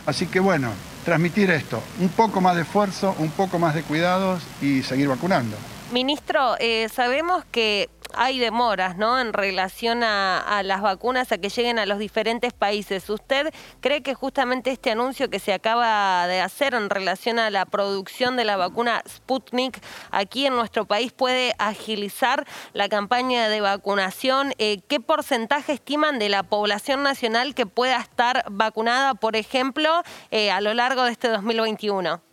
Así 0.06 0.28
que 0.28 0.40
bueno, 0.40 0.72
transmitir 1.04 1.52
esto, 1.52 1.82
un 2.00 2.10
poco 2.10 2.42
más 2.42 2.56
de 2.56 2.62
esfuerzo, 2.62 3.16
un 3.20 3.30
poco 3.32 3.60
más 3.60 3.76
de 3.76 3.84
cuidados 3.84 4.42
y 4.62 4.84
seguir 4.84 5.10
vacunando. 5.10 5.58
Ministro, 5.92 6.58
eh, 6.60 6.90
sabemos 6.90 7.46
que 7.46 7.90
hay 8.14 8.40
demoras, 8.40 8.98
¿no? 8.98 9.20
En 9.20 9.32
relación 9.32 10.04
a, 10.04 10.62
las 10.64 10.82
vacunas, 10.82 11.32
a 11.32 11.38
que 11.38 11.48
lleguen 11.48 11.80
a 11.80 11.86
los 11.86 11.98
diferentes 11.98 12.52
países. 12.52 13.10
¿Usted 13.10 13.54
cree 13.80 14.04
que 14.04 14.14
justamente 14.14 14.72
este 14.72 14.92
anuncio 14.92 15.30
que 15.30 15.40
se 15.40 15.54
acaba 15.54 16.28
de 16.28 16.42
hacer 16.42 16.74
en 16.74 16.90
relación 16.90 17.40
a 17.40 17.50
la 17.50 17.66
producción 17.66 18.36
de 18.36 18.44
la 18.44 18.58
vacuna 18.58 19.02
Sputnik 19.08 19.82
aquí 20.12 20.46
en 20.46 20.56
nuestro 20.56 20.86
país 20.86 21.14
puede 21.14 21.54
agilizar 21.58 22.46
la 22.74 22.90
campaña 22.90 23.48
de 23.48 23.62
vacunación? 23.62 24.54
Eh, 24.58 24.82
¿Qué 24.90 25.00
porcentaje 25.00 25.72
estiman 25.72 26.20
de 26.20 26.28
la 26.28 26.44
población 26.44 27.02
nacional 27.04 27.56
que 27.56 27.66
pueda 27.66 27.98
estar 28.00 28.44
vacunada, 28.50 29.14
por 29.14 29.38
ejemplo, 29.38 30.04
eh, 30.32 30.52
a 30.52 30.60
lo 30.60 30.74
largo 30.74 31.04
de 31.04 31.12
este 31.12 31.30
2021? 31.30 32.27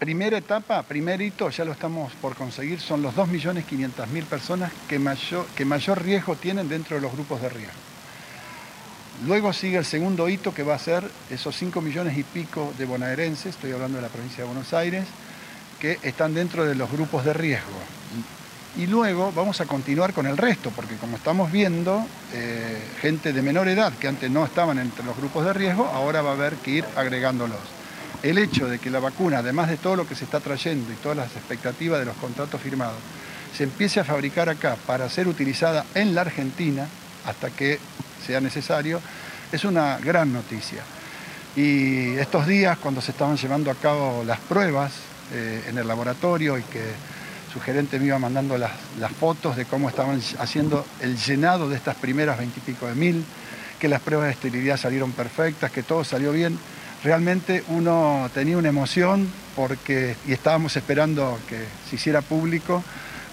Primera 0.00 0.38
etapa, 0.38 0.82
primer 0.82 1.20
hito, 1.20 1.50
ya 1.50 1.62
lo 1.62 1.72
estamos 1.72 2.10
por 2.22 2.34
conseguir, 2.34 2.80
son 2.80 3.02
los 3.02 3.14
2.500.000 3.14 4.24
personas 4.24 4.72
que 4.88 4.98
mayor, 4.98 5.44
que 5.48 5.66
mayor 5.66 6.02
riesgo 6.02 6.36
tienen 6.36 6.70
dentro 6.70 6.96
de 6.96 7.02
los 7.02 7.12
grupos 7.12 7.42
de 7.42 7.50
riesgo. 7.50 7.74
Luego 9.26 9.52
sigue 9.52 9.76
el 9.76 9.84
segundo 9.84 10.26
hito 10.30 10.54
que 10.54 10.62
va 10.62 10.74
a 10.74 10.78
ser 10.78 11.04
esos 11.28 11.54
5 11.54 11.82
millones 11.82 12.16
y 12.16 12.22
pico 12.22 12.72
de 12.78 12.86
bonaerenses, 12.86 13.54
estoy 13.54 13.72
hablando 13.72 13.98
de 13.98 14.02
la 14.04 14.08
provincia 14.08 14.38
de 14.38 14.48
Buenos 14.48 14.72
Aires, 14.72 15.04
que 15.78 15.98
están 16.02 16.32
dentro 16.32 16.64
de 16.64 16.74
los 16.74 16.90
grupos 16.90 17.26
de 17.26 17.34
riesgo. 17.34 17.78
Y 18.78 18.86
luego 18.86 19.32
vamos 19.32 19.60
a 19.60 19.66
continuar 19.66 20.14
con 20.14 20.26
el 20.26 20.38
resto, 20.38 20.70
porque 20.70 20.96
como 20.96 21.18
estamos 21.18 21.52
viendo, 21.52 22.06
eh, 22.32 22.82
gente 23.02 23.34
de 23.34 23.42
menor 23.42 23.68
edad 23.68 23.92
que 23.92 24.08
antes 24.08 24.30
no 24.30 24.46
estaban 24.46 24.78
entre 24.78 25.04
los 25.04 25.14
grupos 25.14 25.44
de 25.44 25.52
riesgo, 25.52 25.84
ahora 25.84 26.22
va 26.22 26.30
a 26.30 26.34
haber 26.34 26.54
que 26.54 26.70
ir 26.70 26.86
agregándolos 26.96 27.79
el 28.22 28.38
hecho 28.38 28.68
de 28.68 28.78
que 28.78 28.90
la 28.90 29.00
vacuna, 29.00 29.38
además 29.38 29.68
de 29.68 29.76
todo 29.76 29.96
lo 29.96 30.06
que 30.06 30.14
se 30.14 30.24
está 30.24 30.40
trayendo 30.40 30.92
y 30.92 30.96
todas 30.96 31.16
las 31.16 31.34
expectativas 31.36 31.98
de 31.98 32.06
los 32.06 32.16
contratos 32.16 32.60
firmados, 32.60 32.98
se 33.56 33.64
empiece 33.64 34.00
a 34.00 34.04
fabricar 34.04 34.48
acá 34.48 34.76
para 34.86 35.08
ser 35.08 35.28
utilizada 35.28 35.84
en 35.94 36.14
la 36.14 36.22
Argentina 36.22 36.86
hasta 37.26 37.50
que 37.50 37.78
sea 38.26 38.40
necesario, 38.40 39.00
es 39.50 39.64
una 39.64 39.98
gran 39.98 40.32
noticia. 40.32 40.82
Y 41.56 42.14
estos 42.14 42.46
días, 42.46 42.78
cuando 42.78 43.00
se 43.00 43.10
estaban 43.10 43.36
llevando 43.36 43.70
a 43.70 43.74
cabo 43.74 44.22
las 44.24 44.38
pruebas 44.38 44.92
eh, 45.32 45.64
en 45.68 45.78
el 45.78 45.88
laboratorio 45.88 46.58
y 46.58 46.62
que 46.62 46.82
su 47.52 47.60
gerente 47.60 47.98
me 47.98 48.06
iba 48.06 48.18
mandando 48.18 48.56
las, 48.56 48.70
las 49.00 49.10
fotos 49.10 49.56
de 49.56 49.64
cómo 49.64 49.88
estaban 49.88 50.20
haciendo 50.38 50.86
el 51.00 51.16
llenado 51.16 51.68
de 51.68 51.76
estas 51.76 51.96
primeras 51.96 52.38
veintipico 52.38 52.86
de 52.86 52.94
mil, 52.94 53.24
que 53.80 53.88
las 53.88 54.00
pruebas 54.00 54.26
de 54.26 54.32
esterilidad 54.32 54.76
salieron 54.76 55.10
perfectas, 55.10 55.72
que 55.72 55.82
todo 55.82 56.04
salió 56.04 56.30
bien, 56.30 56.56
realmente 57.02 57.64
uno 57.68 58.30
tenía 58.34 58.58
una 58.58 58.68
emoción 58.68 59.28
porque, 59.56 60.16
y 60.26 60.32
estábamos 60.32 60.76
esperando 60.76 61.38
que 61.48 61.64
se 61.88 61.96
hiciera 61.96 62.22
público 62.22 62.82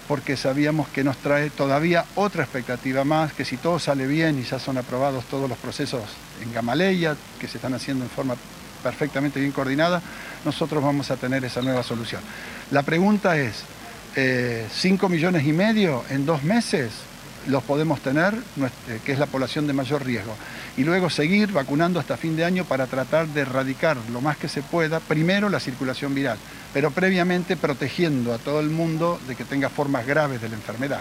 porque 0.08 0.38
sabíamos 0.38 0.88
que 0.88 1.04
nos 1.04 1.18
trae 1.18 1.50
todavía 1.50 2.06
otra 2.14 2.42
expectativa 2.42 3.04
más, 3.04 3.34
que 3.34 3.44
si 3.44 3.58
todo 3.58 3.78
sale 3.78 4.06
bien 4.06 4.38
y 4.38 4.42
ya 4.42 4.58
son 4.58 4.78
aprobados 4.78 5.26
todos 5.26 5.50
los 5.50 5.58
procesos 5.58 6.02
en 6.42 6.52
Gamaleya, 6.52 7.14
que 7.38 7.46
se 7.46 7.58
están 7.58 7.74
haciendo 7.74 8.04
en 8.04 8.10
forma 8.10 8.34
perfectamente 8.82 9.38
bien 9.38 9.52
coordinada, 9.52 10.00
nosotros 10.46 10.82
vamos 10.82 11.10
a 11.10 11.16
tener 11.16 11.44
esa 11.44 11.60
nueva 11.60 11.82
solución. 11.82 12.22
La 12.70 12.82
pregunta 12.84 13.36
es, 13.36 13.64
¿5 14.14 14.16
eh, 14.16 15.08
millones 15.10 15.46
y 15.46 15.52
medio 15.52 16.02
en 16.08 16.24
dos 16.24 16.42
meses? 16.42 16.90
Los 17.48 17.64
podemos 17.64 18.00
tener, 18.00 18.34
eh, 18.34 19.00
que 19.04 19.12
es 19.12 19.18
la 19.18 19.26
población 19.26 19.66
de 19.66 19.72
mayor 19.72 20.04
riesgo. 20.04 20.34
Y 20.76 20.84
luego 20.84 21.10
seguir 21.10 21.52
vacunando 21.52 21.98
hasta 21.98 22.16
fin 22.16 22.36
de 22.36 22.44
año 22.44 22.64
para 22.64 22.86
tratar 22.86 23.26
de 23.28 23.40
erradicar 23.40 23.96
lo 24.12 24.20
más 24.20 24.36
que 24.36 24.48
se 24.48 24.62
pueda, 24.62 25.00
primero 25.00 25.48
la 25.48 25.58
circulación 25.58 26.14
viral, 26.14 26.38
pero 26.72 26.90
previamente 26.90 27.56
protegiendo 27.56 28.32
a 28.32 28.38
todo 28.38 28.60
el 28.60 28.70
mundo 28.70 29.18
de 29.26 29.34
que 29.34 29.44
tenga 29.44 29.68
formas 29.68 30.06
graves 30.06 30.40
de 30.40 30.48
la 30.48 30.54
enfermedad. 30.54 31.00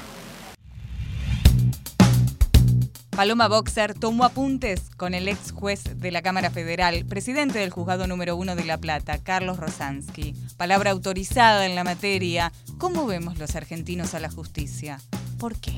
Paloma 3.18 3.48
Boxer 3.48 3.96
tomó 3.96 4.26
apuntes 4.26 4.92
con 4.96 5.16
el 5.16 5.28
ex 5.28 5.52
juez 5.52 6.00
de 6.00 6.12
la 6.12 6.22
Cámara 6.22 6.52
Federal, 6.52 7.04
presidente 7.06 7.58
del 7.58 7.72
Juzgado 7.72 8.06
número 8.06 8.36
uno 8.36 8.56
de 8.56 8.64
La 8.64 8.78
Plata, 8.78 9.18
Carlos 9.18 9.58
Rosansky. 9.58 10.36
Palabra 10.56 10.92
autorizada 10.92 11.66
en 11.66 11.74
la 11.74 11.84
materia. 11.84 12.52
¿Cómo 12.78 13.08
vemos 13.08 13.40
los 13.40 13.56
argentinos 13.56 14.14
a 14.14 14.20
la 14.20 14.30
justicia? 14.30 15.00
¿Por 15.40 15.60
qué? 15.60 15.72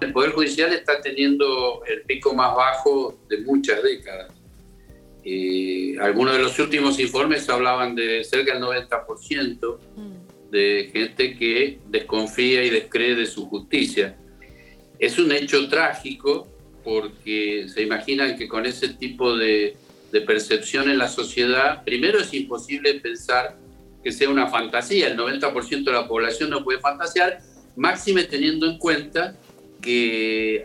El 0.00 0.12
Poder 0.12 0.32
Judicial 0.32 0.72
está 0.72 1.00
teniendo 1.00 1.82
el 1.86 2.02
pico 2.02 2.34
más 2.34 2.54
bajo 2.54 3.18
de 3.28 3.38
muchas 3.38 3.82
décadas. 3.82 4.32
algunos 6.00 6.34
de 6.34 6.42
los 6.42 6.58
últimos 6.58 6.98
informes 6.98 7.48
hablaban 7.48 7.94
de 7.94 8.24
cerca 8.24 8.54
del 8.54 8.62
90% 8.62 9.78
de 10.50 10.90
gente 10.92 11.36
que 11.36 11.78
desconfía 11.88 12.64
y 12.64 12.70
descree 12.70 13.14
de 13.14 13.26
su 13.26 13.46
justicia. 13.46 14.16
Es 14.98 15.18
un 15.18 15.32
hecho 15.32 15.68
trágico 15.68 16.48
porque 16.84 17.66
se 17.68 17.82
imaginan 17.82 18.36
que 18.36 18.48
con 18.48 18.66
ese 18.66 18.88
tipo 18.88 19.36
de, 19.36 19.76
de 20.12 20.20
percepción 20.22 20.90
en 20.90 20.98
la 20.98 21.08
sociedad, 21.08 21.84
primero 21.84 22.18
es 22.18 22.32
imposible 22.34 22.94
pensar 23.00 23.56
que 24.02 24.12
sea 24.12 24.30
una 24.30 24.48
fantasía, 24.48 25.08
el 25.08 25.18
90% 25.18 25.84
de 25.84 25.92
la 25.92 26.08
población 26.08 26.50
no 26.50 26.64
puede 26.64 26.80
fantasear, 26.80 27.40
máxime 27.80 28.24
teniendo 28.24 28.66
en 28.66 28.76
cuenta 28.76 29.34
que 29.80 30.62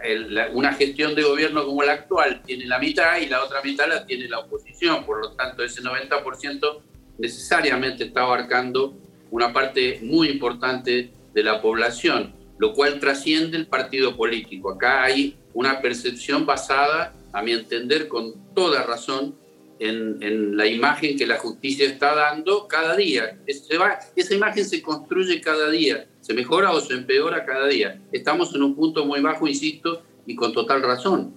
una 0.53 0.73
gestión 0.73 1.15
de 1.15 1.23
gobierno 1.23 1.65
como 1.65 1.81
la 1.81 1.93
actual 1.93 2.41
tiene 2.45 2.65
la 2.65 2.77
mitad 2.77 3.21
y 3.21 3.27
la 3.27 3.41
otra 3.41 3.61
mitad 3.61 3.87
la 3.87 4.05
tiene 4.05 4.27
la 4.27 4.39
oposición, 4.39 5.05
por 5.05 5.21
lo 5.21 5.31
tanto 5.31 5.63
ese 5.63 5.81
90% 5.81 6.81
necesariamente 7.17 8.03
está 8.03 8.23
abarcando 8.23 8.93
una 9.31 9.53
parte 9.53 9.99
muy 10.03 10.27
importante 10.27 11.09
de 11.33 11.43
la 11.43 11.61
población, 11.61 12.33
lo 12.57 12.73
cual 12.73 12.99
trasciende 12.99 13.55
el 13.55 13.67
partido 13.67 14.17
político. 14.17 14.71
Acá 14.71 15.05
hay 15.05 15.37
una 15.53 15.79
percepción 15.79 16.45
basada, 16.45 17.13
a 17.31 17.41
mi 17.41 17.53
entender, 17.53 18.09
con 18.09 18.53
toda 18.53 18.83
razón, 18.83 19.35
en, 19.79 20.57
la 20.57 20.67
imagen 20.67 21.17
que 21.17 21.25
la 21.25 21.37
justicia 21.37 21.85
está 21.85 22.13
dando 22.13 22.67
cada 22.67 22.97
día. 22.97 23.37
esa 23.45 24.33
imagen 24.33 24.65
se 24.65 24.81
construye 24.81 25.39
cada 25.39 25.69
día, 25.69 26.07
se 26.25 26.33
mejora 26.33 26.71
o 26.71 26.81
se 26.81 26.95
empeora 26.95 27.45
cada 27.45 27.67
día. 27.67 28.01
Estamos 28.11 28.55
en 28.55 28.63
un 28.63 28.73
punto 28.73 29.05
muy 29.05 29.21
bajo, 29.21 29.47
insisto, 29.47 30.01
y 30.25 30.35
con 30.35 30.53
total 30.53 30.81
razón. 30.81 31.35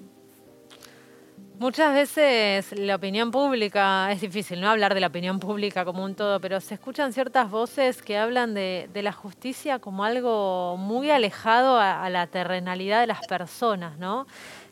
Muchas 1.58 1.92
veces 1.92 2.72
la 2.78 2.94
opinión 2.94 3.30
pública, 3.30 4.10
es 4.12 4.22
difícil 4.22 4.62
no 4.62 4.70
hablar 4.70 4.94
de 4.94 5.00
la 5.00 5.08
opinión 5.08 5.40
pública 5.40 5.84
como 5.84 6.04
un 6.04 6.14
todo, 6.14 6.40
pero 6.40 6.58
se 6.62 6.72
escuchan 6.72 7.12
ciertas 7.12 7.50
voces 7.50 8.00
que 8.00 8.16
hablan 8.16 8.54
de, 8.54 8.88
la 8.94 9.12
justicia 9.12 9.78
como 9.78 10.04
algo 10.04 10.78
muy 10.78 11.10
alejado 11.10 11.78
a, 11.78 12.08
la 12.08 12.26
terrenalidad 12.26 13.02
de 13.02 13.08
las 13.08 13.26
personas, 13.26 13.98
¿no? 13.98 14.26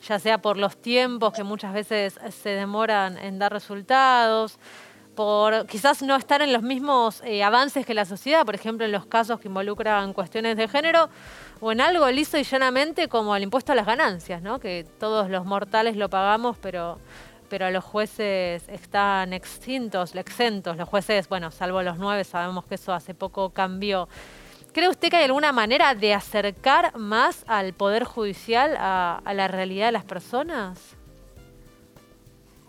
ya 0.07 0.17
sea 0.17 0.39
por 0.39 0.57
los 0.57 0.81
tiempos 0.81 1.33
que 1.33 1.43
muchas 1.43 1.73
veces 1.73 2.19
se 2.31 2.49
demoran 2.49 3.17
en 3.17 3.37
dar 3.37 3.51
resultados, 3.51 4.57
por 5.17 5.65
quizás 5.65 6.03
no 6.03 6.15
estar 6.15 6.43
en 6.43 6.53
los 6.53 6.61
mismos 6.61 7.23
eh, 7.25 7.43
avances 7.43 7.87
que 7.87 7.95
la 7.95 8.05
sociedad, 8.05 8.45
por 8.45 8.53
ejemplo, 8.53 8.85
en 8.85 8.91
los 8.91 9.07
casos 9.07 9.39
que 9.39 9.47
involucran 9.47 10.13
cuestiones 10.13 10.55
de 10.57 10.67
género, 10.67 11.09
o 11.59 11.71
en 11.71 11.81
algo 11.81 12.07
liso 12.11 12.37
y 12.37 12.43
llanamente 12.43 13.07
como 13.07 13.35
el 13.35 13.41
impuesto 13.41 13.71
a 13.71 13.75
las 13.75 13.87
ganancias, 13.87 14.43
¿no? 14.43 14.59
que 14.59 14.85
todos 14.99 15.31
los 15.31 15.43
mortales 15.43 15.97
lo 15.97 16.07
pagamos, 16.07 16.55
pero, 16.61 16.99
pero 17.49 17.71
los 17.71 17.83
jueces 17.83 18.61
están 18.69 19.33
extintos, 19.33 20.13
exentos. 20.13 20.77
Los 20.77 20.87
jueces, 20.87 21.27
bueno, 21.27 21.49
salvo 21.49 21.81
los 21.81 21.97
nueve, 21.97 22.23
sabemos 22.23 22.65
que 22.65 22.75
eso 22.75 22.93
hace 22.93 23.15
poco 23.15 23.49
cambió. 23.49 24.07
¿Cree 24.71 24.87
usted 24.87 25.09
que 25.09 25.15
hay 25.15 25.25
alguna 25.25 25.51
manera 25.51 25.95
de 25.95 26.13
acercar 26.13 26.95
más 26.95 27.43
al 27.47 27.73
Poder 27.73 28.03
Judicial 28.03 28.75
a, 28.77 29.19
la 29.33 29.47
realidad 29.47 29.87
de 29.87 29.93
las 29.93 30.05
personas? 30.05 30.79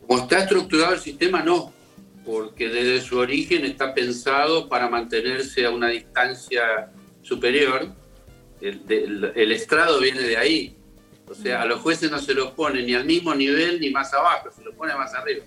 Como 0.06 0.22
está 0.22 0.38
estructurado 0.38 0.94
el 0.94 1.00
sistema, 1.00 1.42
no, 1.42 1.76
porque 2.28 2.68
desde 2.68 3.00
su 3.00 3.16
origen 3.16 3.64
está 3.64 3.94
pensado 3.94 4.68
para 4.68 4.90
mantenerse 4.90 5.64
a 5.64 5.70
una 5.70 5.88
distancia 5.88 6.92
superior. 7.22 7.88
El, 8.60 9.50
estrado 9.50 9.98
viene 9.98 10.20
de 10.20 10.36
ahí. 10.36 10.76
O 11.26 11.34
sea, 11.34 11.62
a 11.62 11.64
los 11.64 11.80
jueces 11.80 12.10
no 12.10 12.18
se 12.18 12.34
los 12.34 12.50
pone 12.50 12.82
ni 12.82 12.92
al 12.92 13.06
mismo 13.06 13.34
nivel 13.34 13.80
ni 13.80 13.88
más 13.88 14.12
abajo, 14.12 14.50
se 14.54 14.62
los 14.62 14.74
pone 14.74 14.94
más 14.94 15.14
arriba. 15.14 15.46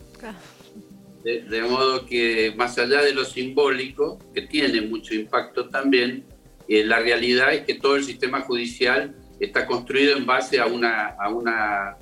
de, 1.24 1.62
modo 1.62 2.04
que 2.08 2.52
más 2.58 2.76
allá 2.80 3.04
de 3.04 3.14
lo 3.14 3.26
simbólico, 3.26 4.18
que 4.34 4.42
tiene 4.42 4.82
mucho 4.82 5.14
impacto 5.14 5.70
también, 5.70 6.26
eh, 6.68 6.84
la 6.84 6.98
realidad 6.98 7.54
es 7.54 7.62
que 7.62 7.76
todo 7.76 7.96
el 7.96 8.04
sistema 8.04 8.42
judicial 8.42 9.16
está 9.40 9.68
construido 9.68 10.18
en 10.18 10.26
base 10.26 10.60
a 10.60 10.66
una, 10.66 11.10
a 11.10 11.30
una, 11.30 11.98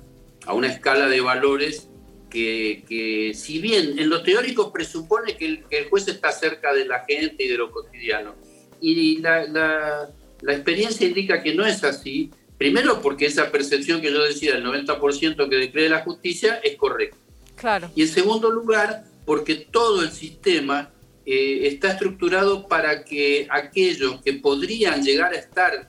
a 0.45 0.53
una 0.53 0.67
escala 0.67 1.07
de 1.07 1.19
valores 1.19 1.89
que, 2.29 2.83
que, 2.87 3.33
si 3.33 3.59
bien 3.59 3.97
en 3.99 4.09
lo 4.09 4.21
teórico 4.23 4.71
presupone 4.71 5.35
que 5.35 5.45
el, 5.45 5.63
que 5.65 5.79
el, 5.79 5.89
juez 5.89 6.07
está 6.07 6.31
cerca 6.31 6.73
de 6.73 6.85
la 6.85 7.03
gente 7.05 7.43
y 7.43 7.47
de 7.47 7.57
lo 7.57 7.71
cotidiano, 7.71 8.35
y 8.81 9.17
la, 9.19 9.45
la, 9.45 10.09
la 10.41 10.53
experiencia 10.53 11.07
indica 11.07 11.41
que 11.41 11.53
no 11.53 11.65
es 11.65 11.83
así, 11.83 12.31
primero 12.57 13.01
porque 13.01 13.25
esa 13.25 13.51
percepción 13.51 14.01
que 14.01 14.11
yo 14.11 14.23
decía, 14.23 14.55
el 14.55 14.63
90% 14.63 15.49
que 15.49 15.55
decree 15.55 15.89
la 15.89 16.01
justicia, 16.01 16.59
es 16.63 16.75
correcta. 16.77 17.17
Claro. 17.55 17.91
Y 17.95 18.03
en 18.03 18.07
segundo 18.07 18.49
lugar, 18.49 19.05
porque 19.25 19.55
todo 19.55 20.01
el 20.01 20.11
sistema 20.11 20.91
eh, 21.31 21.67
está 21.67 21.91
estructurado 21.91 22.67
para 22.67 23.05
que 23.05 23.45
aquellos 23.51 24.19
que 24.23 24.33
podrían 24.33 25.03
llegar 25.03 25.31
a 25.31 25.37
estar 25.37 25.87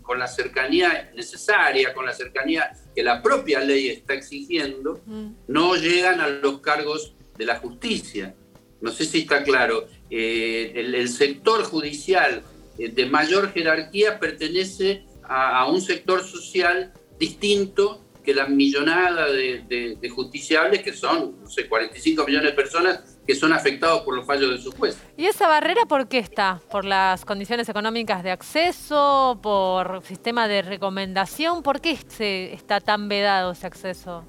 con 0.00 0.18
la 0.18 0.26
cercanía 0.26 1.12
necesaria, 1.14 1.92
con 1.92 2.06
la 2.06 2.14
cercanía 2.14 2.72
que 2.96 3.02
la 3.02 3.20
propia 3.20 3.60
ley 3.60 3.88
está 3.88 4.14
exigiendo, 4.14 5.02
no 5.46 5.76
llegan 5.76 6.22
a 6.22 6.28
los 6.28 6.60
cargos 6.60 7.14
de 7.36 7.44
la 7.44 7.56
justicia. 7.58 8.34
No 8.80 8.90
sé 8.92 9.04
si 9.04 9.18
está 9.18 9.44
claro. 9.44 9.88
Eh, 10.08 10.72
el, 10.74 11.08
sector 11.10 11.64
judicial 11.64 12.42
eh, 12.78 12.88
de 12.88 13.04
mayor 13.04 13.52
jerarquía 13.52 14.18
pertenece 14.18 15.04
a, 15.22 15.70
un 15.70 15.82
sector 15.82 16.24
social 16.24 16.94
distinto 17.18 18.02
que 18.24 18.32
la 18.32 18.46
millonada 18.46 19.30
de, 19.30 19.98
justiciables, 20.08 20.82
que 20.82 20.94
son, 20.94 21.42
no 21.42 21.50
sé, 21.50 21.68
45 21.68 22.24
millones 22.24 22.52
de 22.52 22.56
personas 22.56 23.11
que 23.26 23.34
son 23.34 23.52
afectados 23.52 24.02
por 24.02 24.16
los 24.16 24.26
fallos 24.26 24.50
de 24.50 24.58
su 24.58 24.72
juez. 24.72 24.96
¿Y 25.16 25.26
esa 25.26 25.46
barrera 25.48 25.86
por 25.86 26.08
qué 26.08 26.18
está? 26.18 26.60
¿Por 26.70 26.84
las 26.84 27.24
condiciones 27.24 27.68
económicas 27.68 28.22
de 28.22 28.30
acceso? 28.32 29.38
¿Por 29.42 30.02
sistema 30.04 30.48
de 30.48 30.62
recomendación? 30.62 31.62
¿Por 31.62 31.80
qué 31.80 31.98
se 32.08 32.52
está 32.52 32.80
tan 32.80 33.08
vedado 33.08 33.52
ese 33.52 33.66
acceso? 33.66 34.24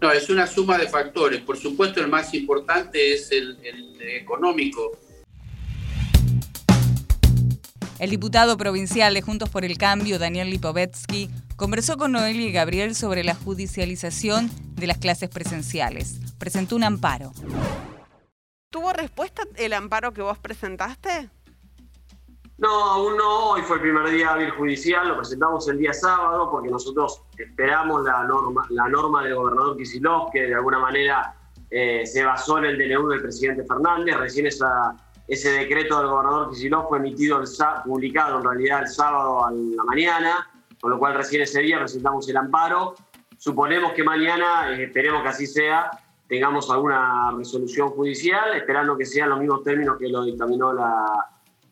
No, 0.00 0.10
es 0.10 0.30
una 0.30 0.46
suma 0.46 0.78
de 0.78 0.88
factores. 0.88 1.42
Por 1.42 1.58
supuesto, 1.58 2.00
el 2.00 2.08
más 2.08 2.32
importante 2.32 3.12
es 3.12 3.30
el, 3.32 3.58
económico. 4.00 4.92
El 7.98 8.08
diputado 8.08 8.56
provincial 8.56 9.12
de 9.12 9.20
Juntos 9.20 9.50
por 9.50 9.66
el 9.66 9.76
Cambio, 9.76 10.18
Daniel 10.18 10.48
Lipovetsky, 10.48 11.28
conversó 11.60 11.98
con 11.98 12.12
Noelia 12.12 12.48
y 12.48 12.52
Gabriel 12.52 12.94
sobre 12.94 13.22
la 13.22 13.34
judicialización 13.34 14.50
de 14.76 14.86
las 14.86 14.96
clases 14.96 15.28
presenciales. 15.28 16.18
Presentó 16.38 16.74
un 16.74 16.84
amparo. 16.84 17.32
¿Tuvo 18.70 18.94
respuesta 18.94 19.42
el 19.56 19.74
amparo 19.74 20.14
que 20.14 20.22
vos 20.22 20.38
presentaste? 20.38 21.28
No, 22.56 22.84
aún 22.84 23.14
no. 23.18 23.50
Hoy 23.50 23.60
fue 23.60 23.76
el 23.76 23.82
primer 23.82 24.08
día 24.08 24.32
hábil 24.32 24.48
judicial, 24.52 25.08
lo 25.08 25.18
presentamos 25.18 25.68
el 25.68 25.76
día 25.76 25.92
sábado 25.92 26.50
porque 26.50 26.70
nosotros 26.70 27.20
esperamos 27.36 28.04
la 28.04 28.24
norma, 28.24 28.66
la 28.70 28.88
norma 28.88 29.22
del 29.22 29.34
gobernador 29.34 29.76
Kisilov, 29.76 30.30
que 30.32 30.46
de 30.46 30.54
alguna 30.54 30.78
manera 30.78 31.34
eh, 31.70 32.06
se 32.06 32.24
basó 32.24 32.56
en 32.56 32.64
el 32.64 32.78
DNU 32.78 33.06
del 33.10 33.20
presidente 33.20 33.64
Fernández. 33.64 34.16
Recién 34.16 34.46
esa, 34.46 34.96
ese 35.28 35.50
decreto 35.50 35.98
del 35.98 36.08
gobernador 36.08 36.52
Kisilov 36.52 36.88
fue 36.88 36.98
emitido, 37.00 37.38
el, 37.38 37.46
publicado 37.84 38.38
en 38.38 38.44
realidad 38.44 38.80
el 38.80 38.88
sábado 38.88 39.44
a 39.44 39.50
la 39.50 39.84
mañana, 39.84 40.49
con 40.80 40.90
lo 40.90 40.98
cual 40.98 41.14
recién 41.14 41.42
ese 41.42 41.60
día 41.60 41.78
presentamos 41.78 42.28
el 42.28 42.36
amparo. 42.36 42.94
Suponemos 43.36 43.92
que 43.92 44.04
mañana, 44.04 44.70
eh, 44.72 44.84
esperemos 44.84 45.22
que 45.22 45.28
así 45.28 45.46
sea, 45.46 45.90
tengamos 46.28 46.70
alguna 46.70 47.32
resolución 47.36 47.90
judicial, 47.90 48.54
esperando 48.54 48.96
que 48.96 49.04
sean 49.04 49.30
los 49.30 49.38
mismos 49.40 49.62
términos 49.62 49.96
que 49.98 50.08
lo 50.08 50.24
dictaminó 50.24 50.72
la 50.72 51.28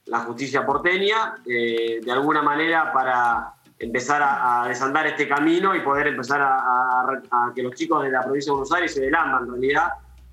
la 0.08 0.20
justicia 0.20 0.64
porteña, 0.64 1.36
eh, 1.46 2.00
de 2.02 2.12
alguna 2.12 2.42
manera 2.42 2.92
para 2.92 3.52
empezar 3.78 4.22
a, 4.22 4.66
desandar 4.66 5.06
este 5.06 5.28
camino 5.28 5.74
y 5.74 5.80
poder 5.80 6.08
empezar 6.08 6.40
a, 6.42 7.52
que 7.54 7.62
los 7.62 7.74
chicos 7.74 8.02
de 8.02 8.10
la 8.10 8.22
provincia 8.22 8.50
de 8.50 8.54
Buenos 8.54 8.72
Aires 8.72 8.96
y 8.96 9.00
del 9.00 9.14
AMBA 9.14 9.38
en 9.38 9.50
realidad 9.50 9.88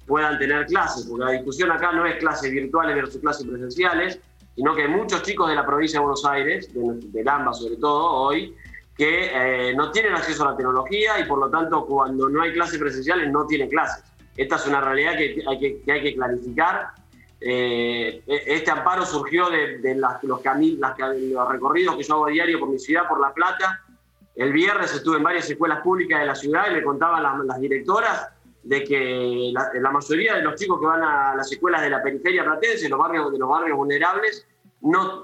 puedan 0.07 0.39
tener 0.39 0.65
clases, 0.65 1.05
porque 1.05 1.25
la 1.25 1.31
discusión 1.31 1.71
acá 1.71 1.91
no 1.91 2.05
es 2.05 2.17
clases 2.17 2.51
virtuales 2.51 2.95
versus 2.95 3.21
clases 3.21 3.45
presenciales, 3.45 4.19
sino 4.55 4.73
que 4.73 4.87
muchos 4.87 5.21
chicos 5.23 5.49
de 5.49 5.55
la 5.55 5.65
provincia 5.65 5.99
de 5.99 6.05
Buenos 6.05 6.25
Aires, 6.25 6.69
del 6.73 7.27
AMBA 7.27 7.53
sobre 7.53 7.75
todo 7.75 8.11
hoy, 8.11 8.55
que 8.97 9.69
eh, 9.69 9.75
no 9.75 9.91
tienen 9.91 10.13
acceso 10.13 10.43
a 10.47 10.51
la 10.51 10.57
tecnología 10.57 11.19
y 11.19 11.25
por 11.25 11.39
lo 11.39 11.49
tanto 11.49 11.85
cuando 11.85 12.29
no 12.29 12.41
hay 12.41 12.53
clases 12.53 12.79
presenciales 12.79 13.31
no 13.31 13.45
tienen 13.45 13.69
clases. 13.69 14.03
Esta 14.37 14.55
es 14.55 14.67
una 14.67 14.81
realidad 14.81 15.13
que 15.17 15.43
hay 15.47 15.59
que, 15.59 15.81
que, 15.81 15.91
hay 15.91 16.01
que 16.01 16.15
clarificar 16.15 16.93
eh, 17.47 18.23
este 18.27 18.71
amparo 18.71 19.05
surgió 19.05 19.49
de, 19.49 19.95
los, 19.95 20.23
los 20.23 21.49
recorridos 21.49 21.95
que 21.95 22.03
yo 22.03 22.15
hago 22.15 22.25
diario 22.27 22.59
por 22.59 22.69
mi 22.69 22.79
ciudad, 22.79 23.07
por 23.07 23.19
La 23.19 23.33
Plata. 23.33 23.83
El 24.35 24.51
viernes 24.51 24.93
estuve 24.93 25.17
en 25.17 25.23
varias 25.23 25.49
escuelas 25.49 25.81
públicas 25.81 26.19
de 26.19 26.25
la 26.25 26.35
ciudad 26.35 26.71
y 26.71 26.73
me 26.73 26.83
contaban 26.83 27.23
las, 27.45 27.59
directoras 27.59 28.29
de 28.63 28.83
que 28.83 29.51
la, 29.53 29.91
mayoría 29.91 30.35
de 30.35 30.41
los 30.41 30.55
chicos 30.55 30.79
que 30.79 30.87
van 30.87 31.03
a 31.03 31.35
las 31.35 31.51
escuelas 31.51 31.83
de 31.83 31.91
la 31.91 32.01
periferia 32.01 32.43
platense, 32.43 32.89
los 32.89 32.99
barrios, 32.99 33.31
de 33.31 33.37
los 33.37 33.47
barrios 33.47 33.77
vulnerables, 33.77 34.47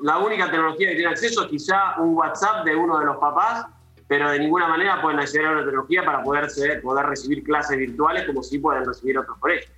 la 0.02 0.18
única 0.18 0.50
tecnología 0.50 0.90
que 0.90 0.96
tiene 0.96 1.12
acceso 1.12 1.44
es 1.44 1.50
quizá 1.50 2.00
un 2.00 2.16
WhatsApp 2.16 2.66
de 2.66 2.76
uno 2.76 3.00
de 3.00 3.06
los 3.06 3.18
papás, 3.18 3.68
pero 4.08 4.30
de 4.30 4.40
ninguna 4.40 4.68
manera 4.68 5.02
pueden 5.02 5.20
acceder 5.20 5.48
a 5.48 5.52
una 5.52 5.64
tecnología 5.64 6.04
para 6.04 6.24
poder, 6.24 6.50
poder 6.82 7.06
recibir 7.06 7.44
clases 7.44 7.78
virtuales 7.78 8.26
como 8.26 8.44
sí 8.44 8.60
pueden 8.60 8.86
recibir 8.86 9.18
otros 9.18 9.38
colegios. 9.38 9.72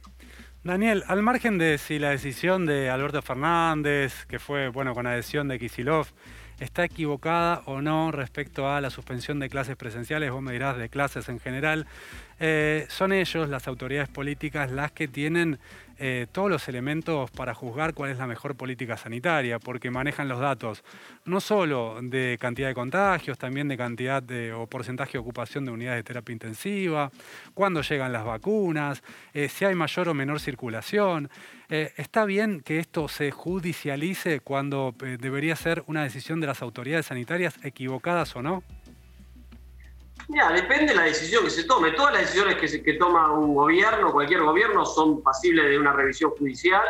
Daniel, 0.63 1.03
al 1.07 1.21
margen 1.21 1.57
de 1.57 1.77
si 1.77 1.99
la 1.99 2.11
decisión 2.11 2.65
de 2.65 2.89
Alberto 2.89 3.21
Fernández, 3.21 4.25
que 4.27 4.39
fue 4.39 4.69
bueno 4.69 4.93
con 4.93 5.05
adhesión 5.05 5.49
de 5.49 5.59
Kisilov, 5.59 6.07
está 6.59 6.85
equivocada 6.85 7.61
o 7.65 7.81
no 7.81 8.11
respecto 8.11 8.69
a 8.69 8.79
la 8.79 8.89
suspensión 8.89 9.39
de 9.39 9.49
clases 9.49 9.75
presenciales, 9.75 10.31
vos 10.31 10.41
me 10.41 10.53
dirás 10.53 10.77
de 10.77 10.87
clases 10.87 11.27
en 11.27 11.39
general, 11.39 11.85
eh, 12.39 12.85
son 12.89 13.11
ellos, 13.11 13.49
las 13.49 13.67
autoridades 13.67 14.09
políticas, 14.09 14.71
las 14.71 14.91
que 14.91 15.07
tienen 15.07 15.59
eh, 15.97 16.27
todos 16.31 16.49
los 16.49 16.67
elementos 16.67 17.29
para 17.31 17.53
juzgar 17.53 17.93
cuál 17.93 18.11
es 18.11 18.17
la 18.17 18.27
mejor 18.27 18.55
política 18.55 18.97
sanitaria, 18.97 19.59
porque 19.59 19.91
manejan 19.91 20.27
los 20.27 20.39
datos 20.39 20.83
no 21.25 21.39
solo 21.39 21.99
de 22.01 22.37
cantidad 22.39 22.67
de 22.67 22.73
contagios, 22.73 23.37
también 23.37 23.67
de 23.67 23.77
cantidad 23.77 24.21
de, 24.21 24.53
o 24.53 24.67
porcentaje 24.67 25.13
de 25.13 25.19
ocupación 25.19 25.65
de 25.65 25.71
unidades 25.71 25.99
de 25.99 26.03
terapia 26.03 26.33
intensiva, 26.33 27.11
cuándo 27.53 27.81
llegan 27.81 28.11
las 28.11 28.25
vacunas, 28.25 29.03
eh, 29.33 29.49
si 29.49 29.65
hay 29.65 29.75
mayor 29.75 30.09
o 30.09 30.13
menor 30.13 30.39
circulación. 30.39 31.29
Eh, 31.69 31.93
¿Está 31.97 32.25
bien 32.25 32.61
que 32.61 32.79
esto 32.79 33.07
se 33.07 33.31
judicialice 33.31 34.39
cuando 34.39 34.93
debería 34.97 35.55
ser 35.55 35.83
una 35.87 36.03
decisión 36.03 36.39
de 36.39 36.47
las 36.47 36.61
autoridades 36.61 37.07
sanitarias 37.07 37.57
equivocadas 37.63 38.35
o 38.35 38.41
no? 38.41 38.63
Depende 40.27 40.93
de 40.93 40.95
la 40.95 41.03
decisión 41.03 41.43
que 41.43 41.49
se 41.49 41.65
tome. 41.65 41.91
Todas 41.91 42.13
las 42.13 42.21
decisiones 42.23 42.55
que, 42.55 42.81
que 42.81 42.93
toma 42.93 43.31
un 43.31 43.53
gobierno, 43.55 44.11
cualquier 44.11 44.41
gobierno, 44.41 44.85
son 44.85 45.21
pasibles 45.21 45.69
de 45.69 45.77
una 45.77 45.93
revisión 45.93 46.31
judicial. 46.31 46.83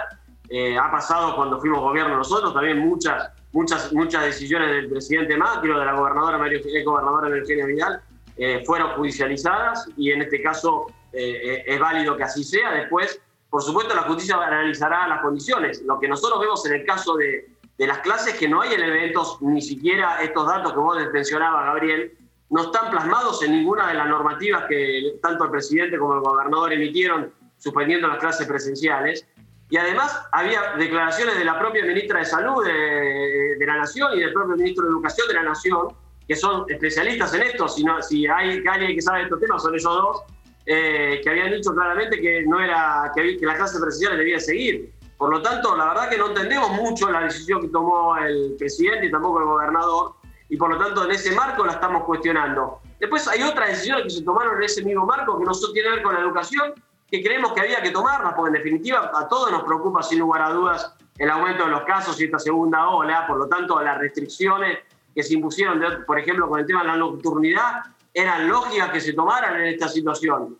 Eh, 0.49 0.77
ha 0.77 0.91
pasado 0.91 1.35
cuando 1.35 1.59
fuimos 1.59 1.79
gobierno 1.81 2.17
nosotros, 2.17 2.53
también 2.53 2.79
muchas, 2.79 3.31
muchas, 3.51 3.91
muchas 3.91 4.25
decisiones 4.25 4.69
del 4.69 4.89
presidente 4.89 5.35
Macri 5.35 5.71
o 5.71 5.79
de 5.79 5.85
la 5.85 5.93
gobernadora, 5.93 6.37
María, 6.37 6.59
gobernadora 6.85 7.35
Eugenia 7.35 7.65
Vidal 7.65 8.01
eh, 8.37 8.63
fueron 8.65 8.91
judicializadas 8.91 9.89
y 9.97 10.11
en 10.11 10.21
este 10.21 10.41
caso 10.41 10.87
eh, 11.11 11.63
es 11.65 11.79
válido 11.79 12.15
que 12.17 12.23
así 12.23 12.43
sea. 12.43 12.71
Después, 12.71 13.19
por 13.49 13.63
supuesto, 13.63 13.95
la 13.95 14.03
justicia 14.03 14.35
analizará 14.35 15.07
las 15.07 15.21
condiciones. 15.21 15.81
Lo 15.83 15.99
que 15.99 16.07
nosotros 16.07 16.39
vemos 16.39 16.65
en 16.65 16.73
el 16.73 16.85
caso 16.85 17.15
de, 17.15 17.49
de 17.77 17.87
las 17.87 17.99
clases 17.99 18.35
que 18.35 18.47
no 18.47 18.61
hay 18.61 18.73
elementos, 18.73 19.41
ni 19.41 19.61
siquiera 19.61 20.21
estos 20.21 20.45
datos 20.45 20.73
que 20.73 20.79
vos 20.79 20.97
mencionabas, 21.11 21.65
Gabriel, 21.65 22.15
no 22.53 22.65
están 22.65 22.91
plasmados 22.91 23.41
en 23.41 23.51
ninguna 23.51 23.87
de 23.87 23.95
las 23.95 24.07
normativas 24.07 24.65
que 24.69 25.15
tanto 25.23 25.45
el 25.45 25.49
presidente 25.49 25.97
como 25.97 26.13
el 26.13 26.19
gobernador 26.19 26.71
emitieron 26.71 27.33
suspendiendo 27.57 28.07
las 28.07 28.19
clases 28.19 28.45
presenciales. 28.45 29.25
Y 29.71 29.77
además 29.77 30.23
había 30.31 30.75
declaraciones 30.77 31.35
de 31.39 31.45
la 31.45 31.57
propia 31.57 31.83
ministra 31.83 32.19
de 32.19 32.25
Salud 32.25 32.63
de, 32.63 33.65
la 33.65 33.77
Nación 33.77 34.15
y 34.15 34.19
del 34.19 34.33
propio 34.33 34.55
ministro 34.55 34.85
de 34.85 34.91
Educación 34.91 35.27
de 35.29 35.33
la 35.33 35.43
Nación, 35.43 35.87
que 36.27 36.35
son 36.35 36.65
especialistas 36.69 37.33
en 37.33 37.41
esto, 37.41 37.67
si, 37.67 37.83
si 38.07 38.27
hay 38.27 38.63
alguien 38.67 38.95
que 38.95 39.01
sabe 39.01 39.19
de 39.19 39.23
estos 39.23 39.39
temas, 39.39 39.63
son 39.63 39.73
ellos 39.73 39.83
dos, 39.83 40.21
eh, 40.67 41.21
que 41.23 41.29
habían 41.31 41.49
dicho 41.53 41.73
claramente 41.73 42.21
que, 42.21 42.43
no 42.45 42.59
era, 42.59 43.11
que, 43.15 43.35
que 43.35 43.45
las 43.47 43.57
clases 43.57 43.81
presenciales 43.81 44.19
debían 44.19 44.39
seguir. 44.39 44.93
Por 45.17 45.31
lo 45.31 45.41
tanto, 45.41 45.75
la 45.75 45.87
verdad 45.87 46.07
que 46.07 46.17
no 46.19 46.27
entendemos 46.27 46.69
mucho 46.73 47.09
la 47.09 47.21
decisión 47.21 47.61
que 47.61 47.69
tomó 47.69 48.15
el 48.17 48.55
presidente 48.59 49.07
y 49.07 49.11
tampoco 49.11 49.39
el 49.39 49.45
gobernador, 49.45 50.13
y 50.49 50.57
por 50.57 50.69
lo 50.69 50.77
tanto 50.77 51.05
en 51.05 51.11
ese 51.11 51.33
marco 51.35 51.65
la 51.65 51.73
estamos 51.73 52.03
cuestionando. 52.03 52.79
Después 52.99 53.27
hay 53.27 53.43
otras 53.43 53.69
decisiones 53.69 54.03
que 54.03 54.09
se 54.09 54.23
tomaron 54.23 54.57
en 54.57 54.63
ese 54.63 54.83
mismo 54.83 55.05
marco 55.05 55.37
que 55.37 55.45
no 55.45 55.51
tienen 55.51 55.91
que 55.91 55.95
ver 55.95 56.03
con 56.03 56.13
la 56.13 56.21
educación, 56.21 56.73
que 57.09 57.23
creemos 57.23 57.53
que 57.53 57.61
había 57.61 57.81
que 57.81 57.91
tomarlas, 57.91 58.33
porque 58.33 58.49
en 58.57 58.63
definitiva 58.63 59.11
a 59.13 59.27
todos 59.27 59.51
nos 59.51 59.63
preocupa 59.63 60.01
sin 60.01 60.19
lugar 60.19 60.41
a 60.41 60.49
dudas 60.51 60.95
el 61.17 61.29
aumento 61.29 61.65
de 61.65 61.71
los 61.71 61.83
casos 61.83 62.19
y 62.19 62.25
esta 62.25 62.39
segunda 62.39 62.89
ola, 62.89 63.27
por 63.27 63.37
lo 63.37 63.47
tanto 63.47 63.81
las 63.81 63.97
restricciones 63.97 64.79
que 65.13 65.21
se 65.21 65.35
impusieron, 65.35 65.81
por 66.07 66.17
ejemplo, 66.17 66.49
con 66.49 66.59
el 66.59 66.65
tema 66.65 66.81
de 66.81 66.87
la 66.87 66.97
nocturnidad, 66.97 67.83
eran 68.13 68.47
lógicas 68.47 68.89
que 68.89 68.99
se 68.99 69.13
tomaran 69.13 69.59
en 69.59 69.67
esta 69.67 69.87
situación. 69.87 70.57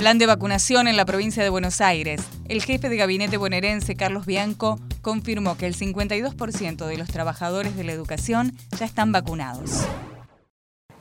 Plan 0.00 0.16
de 0.16 0.24
vacunación 0.24 0.88
en 0.88 0.96
la 0.96 1.04
provincia 1.04 1.42
de 1.42 1.50
Buenos 1.50 1.82
Aires. 1.82 2.26
El 2.48 2.62
jefe 2.62 2.88
de 2.88 2.96
gabinete 2.96 3.36
bonaerense, 3.36 3.96
Carlos 3.96 4.24
Bianco, 4.24 4.80
confirmó 5.02 5.58
que 5.58 5.66
el 5.66 5.74
52% 5.76 6.86
de 6.86 6.96
los 6.96 7.08
trabajadores 7.08 7.76
de 7.76 7.84
la 7.84 7.92
educación 7.92 8.52
ya 8.78 8.86
están 8.86 9.12
vacunados. 9.12 9.86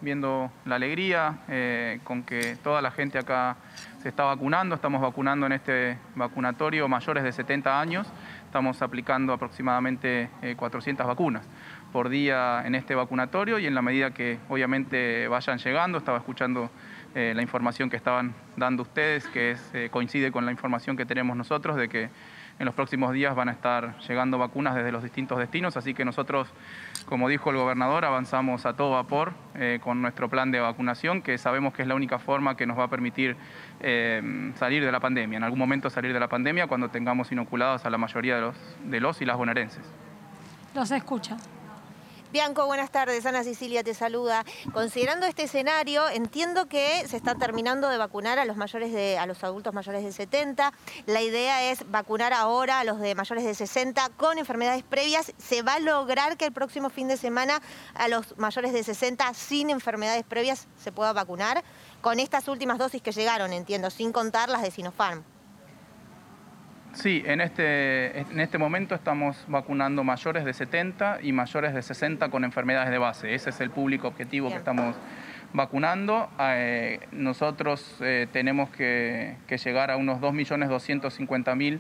Viendo 0.02 0.52
la 0.66 0.76
alegría 0.76 1.44
eh, 1.48 2.02
con 2.04 2.24
que 2.24 2.58
toda 2.62 2.82
la 2.82 2.92
gente 2.92 3.18
acá 3.18 3.56
se 4.04 4.10
está 4.10 4.26
vacunando, 4.26 4.76
estamos 4.76 5.00
vacunando 5.02 5.46
en 5.46 5.54
este 5.54 5.98
vacunatorio 6.16 6.90
mayores 6.90 7.24
de 7.24 7.32
70 7.32 7.80
años, 7.80 8.06
estamos 8.44 8.82
aplicando 8.82 9.32
aproximadamente 9.32 10.30
400 10.58 11.06
eh, 11.06 11.08
vacunas 11.08 11.48
por 11.94 12.10
día 12.10 12.64
en 12.66 12.76
este 12.76 12.96
vacunatorio 12.96 13.60
y 13.60 13.66
en 13.66 13.76
la 13.76 13.82
medida 13.82 14.12
que 14.12 14.40
obviamente 14.50 15.30
vayan 15.30 15.58
llegando, 15.58 15.98
estaba 16.00 16.18
escuchando 16.18 16.70
eh, 17.16 17.34
la 17.36 17.42
información 17.42 17.90
que 17.90 17.98
estaban 17.98 18.34
dando 18.56 18.84
ustedes, 18.84 19.28
que 19.28 19.52
es, 19.52 19.72
eh, 19.74 19.90
coincide 19.92 20.32
con 20.32 20.46
la 20.46 20.52
información 20.52 20.98
que 20.98 21.06
tenemos 21.06 21.36
nosotros 21.36 21.76
de 21.76 21.90
que 21.90 22.10
en 22.60 22.66
los 22.66 22.76
próximos 22.76 23.14
días 23.14 23.34
van 23.36 23.48
a 23.48 23.54
estar 23.54 23.98
llegando 24.00 24.38
vacunas 24.38 24.76
desde 24.76 24.92
los 24.92 25.02
distintos 25.02 25.40
destinos, 25.40 25.78
así 25.78 25.94
que 25.94 26.04
nosotros, 26.04 26.50
como 27.06 27.30
dijo 27.30 27.50
el 27.50 27.56
gobernador, 27.56 28.04
avanzamos 28.04 28.66
a 28.66 28.76
todo 28.76 28.92
vapor 28.92 29.34
eh, 29.56 29.80
con 29.82 30.02
nuestro 30.02 30.30
plan 30.30 30.52
de 30.52 30.60
vacunación, 30.60 31.22
que 31.22 31.38
sabemos 31.38 31.74
que 31.74 31.84
es 31.84 31.88
la 31.88 31.96
única 31.96 32.20
forma 32.20 32.58
que 32.58 32.68
nos 32.68 32.78
va 32.78 32.84
a 32.84 32.90
permitir 32.90 33.38
eh, 33.80 34.52
salir 34.56 34.84
de 34.84 34.92
la 34.92 35.00
pandemia, 35.00 35.38
en 35.38 35.44
algún 35.44 35.60
momento 35.60 35.90
salir 35.90 36.12
de 36.12 36.20
la 36.20 36.28
pandemia 36.28 36.68
cuando 36.68 36.90
tengamos 36.90 37.32
inoculados 37.32 37.86
a 37.86 37.90
la 37.90 37.98
mayoría 37.98 38.36
de 38.36 38.42
los, 38.42 38.56
de 38.84 39.00
los 39.00 39.22
y 39.22 39.26
las 39.26 39.38
bonaerenses. 39.38 39.84
Los 40.76 40.92
escucha. 40.92 41.38
Bianco, 42.32 42.68
buenas 42.68 42.92
tardes. 42.92 43.26
Ana 43.26 43.44
Sicilia 43.44 43.84
te 43.84 43.96
saluda. 43.96 44.46
Considerando 44.72 45.26
este 45.26 45.44
escenario, 45.44 46.08
entiendo 46.10 46.68
que 46.68 47.08
se 47.08 47.18
está 47.18 47.34
terminando 47.34 47.90
de 47.90 47.98
vacunar 47.98 48.38
a 48.38 48.46
los 48.46 48.56
mayores 48.56 48.94
de, 48.94 49.18
a 49.18 49.26
los 49.26 49.44
adultos 49.44 49.74
mayores 49.74 50.04
de 50.04 50.12
70. 50.12 50.72
La 51.08 51.24
idea 51.24 51.72
es 51.72 51.90
vacunar 51.90 52.34
ahora 52.34 52.82
a 52.82 52.84
los 52.84 53.00
de 53.00 53.16
mayores 53.16 53.46
de 53.46 53.56
60 53.56 54.10
con 54.16 54.38
enfermedades 54.38 54.84
previas. 54.84 55.34
¿Se 55.40 55.64
va 55.64 55.74
a 55.74 55.80
lograr 55.80 56.38
que 56.38 56.46
el 56.46 56.52
próximo 56.52 56.92
fin 56.92 57.08
de 57.08 57.18
semana 57.18 57.64
a 57.96 58.08
los 58.08 58.38
mayores 58.38 58.74
de 58.74 58.84
60 58.84 59.34
sin 59.34 59.72
enfermedades 59.72 60.24
previas 60.24 60.68
se 60.78 60.92
pueda 60.92 61.14
vacunar? 61.14 61.64
Con 62.02 62.20
estas 62.20 62.48
últimas 62.48 62.78
dosis 62.78 63.02
que 63.02 63.12
llegaron, 63.12 63.54
entiendo, 63.54 63.90
sin 63.90 64.12
contar 64.12 64.50
las 64.50 64.62
de 64.62 64.70
Sinopharm. 64.70 65.24
Sí, 66.94 67.24
en 67.26 67.40
este, 67.40 68.20
en 68.20 68.40
este 68.40 68.58
momento 68.58 68.96
estamos 68.96 69.46
vacunando 69.48 70.04
mayores 70.04 70.44
de 70.44 70.54
70 70.54 71.20
y 71.22 71.32
mayores 71.32 71.74
de 71.74 71.82
60 71.82 72.30
con 72.30 72.44
enfermedades 72.44 72.90
de 72.90 72.98
base. 72.98 73.34
Ese 73.34 73.52
es 73.52 73.62
el 73.62 73.70
público 73.70 74.08
objetivo 74.08 74.50
que 74.50 74.56
estamos 74.56 74.96
vacunando. 75.54 76.30
Eh, 76.40 77.00
nosotros 77.12 77.96
eh, 78.02 78.28
tenemos 78.32 78.70
que, 78.72 79.36
llegar 79.64 79.92
a 79.92 79.98
unos 79.98 80.20
2.250.000 80.20 81.80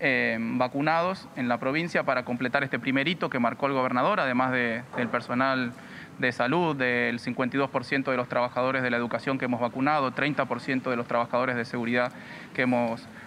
eh, 0.00 0.38
vacunados 0.40 1.28
en 1.36 1.48
la 1.48 1.58
provincia 1.58 2.02
para 2.02 2.24
completar 2.24 2.62
este 2.64 2.78
primer 2.78 3.08
hito 3.08 3.30
que 3.30 3.38
marcó 3.38 3.66
el 3.66 3.72
gobernador, 3.72 4.20
además 4.20 4.52
del 4.52 5.08
personal 5.08 5.72
de 6.18 6.32
salud, 6.32 6.76
del 6.76 7.20
52% 7.20 8.10
de 8.10 8.16
los 8.16 8.28
trabajadores 8.28 8.82
de 8.82 8.90
la 8.90 8.96
educación 8.96 9.38
que 9.38 9.44
hemos 9.44 9.60
vacunado, 9.60 10.12
30% 10.12 10.90
de 10.90 10.96
los 10.96 11.06
trabajadores 11.06 11.56
de 11.56 11.64
seguridad 11.64 12.12
que 12.54 12.62
hemos 12.62 13.02
vacunado 13.02 13.17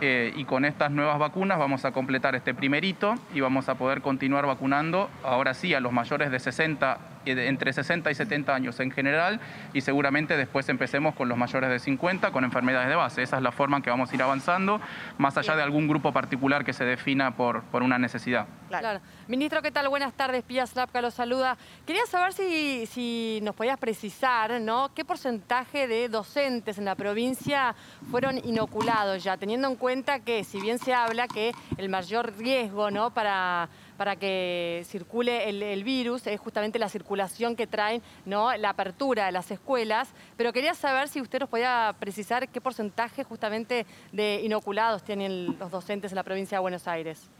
eh, 0.00 0.32
y 0.36 0.44
con 0.44 0.64
estas 0.64 0.90
nuevas 0.90 1.18
vacunas 1.18 1.58
vamos 1.58 1.84
a 1.84 1.92
completar 1.92 2.34
este 2.34 2.54
primer 2.54 2.84
hito 2.84 3.14
y 3.34 3.40
vamos 3.40 3.68
a 3.68 3.76
poder 3.76 4.02
continuar 4.02 4.46
vacunando 4.46 5.10
ahora 5.24 5.54
sí 5.54 5.74
a 5.74 5.80
los 5.80 5.92
mayores 5.92 6.30
de 6.30 6.38
60 6.38 7.15
entre 7.26 7.72
60 7.72 8.10
y 8.10 8.14
70 8.14 8.54
años 8.54 8.80
en 8.80 8.90
general 8.90 9.40
y 9.72 9.80
seguramente 9.80 10.36
después 10.36 10.68
empecemos 10.68 11.14
con 11.14 11.28
los 11.28 11.38
mayores 11.38 11.70
de 11.70 11.78
50 11.78 12.30
con 12.30 12.44
enfermedades 12.44 12.88
de 12.88 12.94
base. 12.94 13.22
Esa 13.22 13.36
es 13.36 13.42
la 13.42 13.52
forma 13.52 13.78
en 13.78 13.82
que 13.82 13.90
vamos 13.90 14.10
a 14.10 14.14
ir 14.14 14.22
avanzando, 14.22 14.80
más 15.18 15.36
allá 15.36 15.56
de 15.56 15.62
algún 15.62 15.88
grupo 15.88 16.12
particular 16.12 16.64
que 16.64 16.72
se 16.72 16.84
defina 16.84 17.36
por, 17.36 17.62
por 17.64 17.82
una 17.82 17.98
necesidad. 17.98 18.46
Claro. 18.68 19.00
Ministro, 19.28 19.62
¿qué 19.62 19.70
tal? 19.70 19.88
Buenas 19.88 20.12
tardes, 20.14 20.42
Pía 20.42 20.66
Slapka 20.66 21.00
lo 21.00 21.10
saluda. 21.10 21.56
Quería 21.86 22.06
saber 22.06 22.32
si, 22.32 22.86
si 22.86 23.40
nos 23.42 23.54
podías 23.54 23.78
precisar, 23.78 24.60
¿no? 24.60 24.90
¿Qué 24.94 25.04
porcentaje 25.04 25.88
de 25.88 26.08
docentes 26.08 26.78
en 26.78 26.84
la 26.84 26.94
provincia 26.94 27.74
fueron 28.10 28.38
inoculados 28.44 29.22
ya, 29.22 29.36
teniendo 29.36 29.68
en 29.68 29.76
cuenta 29.76 30.20
que 30.20 30.44
si 30.44 30.60
bien 30.60 30.78
se 30.78 30.94
habla 30.94 31.28
que 31.28 31.52
el 31.76 31.88
mayor 31.88 32.36
riesgo, 32.38 32.90
¿no? 32.90 33.10
Para 33.10 33.68
para 33.96 34.16
que 34.16 34.82
circule 34.86 35.48
el, 35.48 35.84
virus, 35.84 36.26
es 36.26 36.40
justamente 36.40 36.78
la 36.78 36.88
circulación 36.88 37.56
que 37.56 37.66
traen, 37.66 38.02
¿no? 38.24 38.56
la 38.56 38.70
apertura 38.70 39.26
de 39.26 39.32
las 39.32 39.50
escuelas. 39.50 40.08
Pero 40.36 40.52
quería 40.52 40.74
saber 40.74 41.08
si 41.08 41.20
usted 41.20 41.40
nos 41.40 41.48
podía 41.48 41.94
precisar 41.98 42.48
qué 42.48 42.60
porcentaje 42.60 43.24
justamente 43.24 43.86
de 44.12 44.40
inoculados 44.42 45.02
tienen 45.02 45.58
los 45.58 45.70
docentes 45.70 46.12
en 46.12 46.16
la 46.16 46.22
provincia 46.22 46.58
de 46.58 46.62
Buenos 46.62 46.86
Aires. 46.88 47.30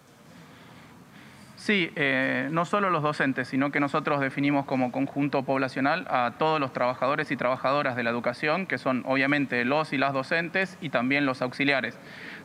Sí, 1.56 1.90
eh, 1.96 2.48
no 2.50 2.66
solo 2.66 2.90
los 2.90 3.02
docentes, 3.02 3.48
sino 3.48 3.72
que 3.72 3.80
nosotros 3.80 4.20
definimos 4.20 4.66
como 4.66 4.92
conjunto 4.92 5.42
poblacional 5.42 6.06
a 6.10 6.34
todos 6.38 6.60
los 6.60 6.74
trabajadores 6.74 7.30
y 7.30 7.36
trabajadoras 7.36 7.96
de 7.96 8.02
la 8.02 8.10
educación, 8.10 8.66
que 8.66 8.76
son 8.76 9.02
obviamente 9.06 9.64
los 9.64 9.94
y 9.94 9.96
las 9.96 10.12
docentes 10.12 10.76
y 10.82 10.90
también 10.90 11.24
los 11.24 11.40
auxiliares 11.40 11.98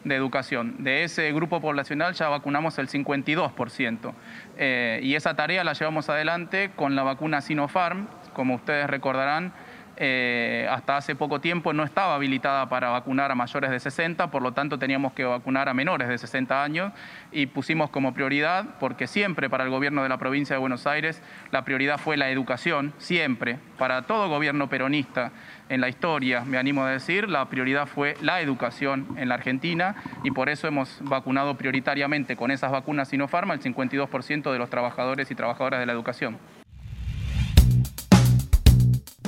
de 0.06 0.16
educación. 0.16 0.76
De 0.80 1.04
ese 1.04 1.30
grupo 1.34 1.60
poblacional 1.60 2.14
ya 2.14 2.30
vacunamos 2.30 2.80
el 2.80 2.88
52%. 2.88 4.14
Eh, 4.58 5.02
y 5.04 5.16
esa 5.16 5.36
tarea 5.36 5.66
la 5.66 5.74
llevamos 5.74 6.10
adelante 6.10 6.72
con 6.74 6.96
la 6.96 7.04
vacuna 7.04 7.42
Sinopharm, 7.42 8.08
como 8.34 8.56
ustedes 8.56 8.90
recordarán. 8.90 9.52
Eh, 9.98 10.68
hasta 10.70 10.98
hace 10.98 11.16
poco 11.16 11.42
tiempo 11.42 11.74
no 11.74 11.84
estaba 11.84 12.16
habilitada 12.16 12.70
para 12.70 12.90
vacunar 12.90 13.32
a 13.32 13.36
mayores 13.36 13.70
de 13.70 13.80
60, 13.80 14.32
por 14.32 14.42
lo 14.42 14.54
tanto 14.54 14.80
teníamos 14.80 15.14
que 15.14 15.26
vacunar 15.26 15.70
a 15.70 15.74
menores 15.74 16.08
de 16.08 16.18
60 16.18 16.64
años 16.64 16.92
y 17.32 17.46
pusimos 17.48 17.90
como 17.90 18.14
prioridad, 18.14 18.66
porque 18.80 19.06
siempre 19.06 19.50
para 19.50 19.64
el 19.64 19.70
gobierno 19.70 20.02
de 20.02 20.10
la 20.10 20.18
provincia 20.18 20.56
de 20.56 20.60
Buenos 20.60 20.88
Aires 20.88 21.22
la 21.52 21.66
prioridad 21.66 21.98
fue 21.98 22.18
la 22.18 22.30
educación, 22.30 22.94
siempre, 22.98 23.60
para 23.78 24.04
todo 24.04 24.30
gobierno 24.30 24.70
peronista 24.70 25.32
en 25.70 25.82
la 25.82 25.90
historia, 25.90 26.42
me 26.42 26.58
animo 26.58 26.84
a 26.84 26.90
decir, 26.90 27.30
la 27.30 27.48
prioridad 27.50 27.86
fue 27.86 28.16
la 28.22 28.42
educación 28.42 29.08
en 29.18 29.30
la 29.30 29.36
Argentina 29.36 29.96
y 30.24 30.32
por 30.32 30.50
eso 30.50 30.68
hemos 30.68 31.00
vacunado 31.02 31.56
prioritariamente 31.58 32.36
con 32.36 32.52
esas 32.52 32.72
vacunas 32.72 33.10
Sinopharma 33.10 33.54
el 33.54 33.62
52% 33.62 34.52
de 34.52 34.58
los 34.58 34.70
trabajadores 34.70 35.32
y 35.32 35.36
trabajadoras 35.36 35.80
de 35.80 35.86
la 35.86 35.94
educación. 35.94 36.38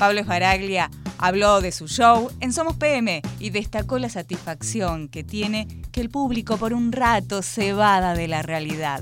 Pablo 0.04 0.20
Esbaraglia 0.20 0.92
habló 1.18 1.62
de 1.62 1.72
su 1.72 1.88
show 1.88 2.30
en 2.42 2.52
Somos 2.52 2.76
PM 2.76 3.22
y 3.40 3.52
destacó 3.52 4.00
la 4.00 4.10
satisfacción 4.10 5.08
que 5.08 5.24
tiene 5.24 5.66
que 5.94 6.02
el 6.02 6.10
público 6.10 6.58
por 6.58 6.74
un 6.74 6.92
rato 6.92 7.42
se 7.42 7.72
vada 7.72 8.14
de 8.14 8.28
la 8.28 8.42
realidad. 8.42 9.02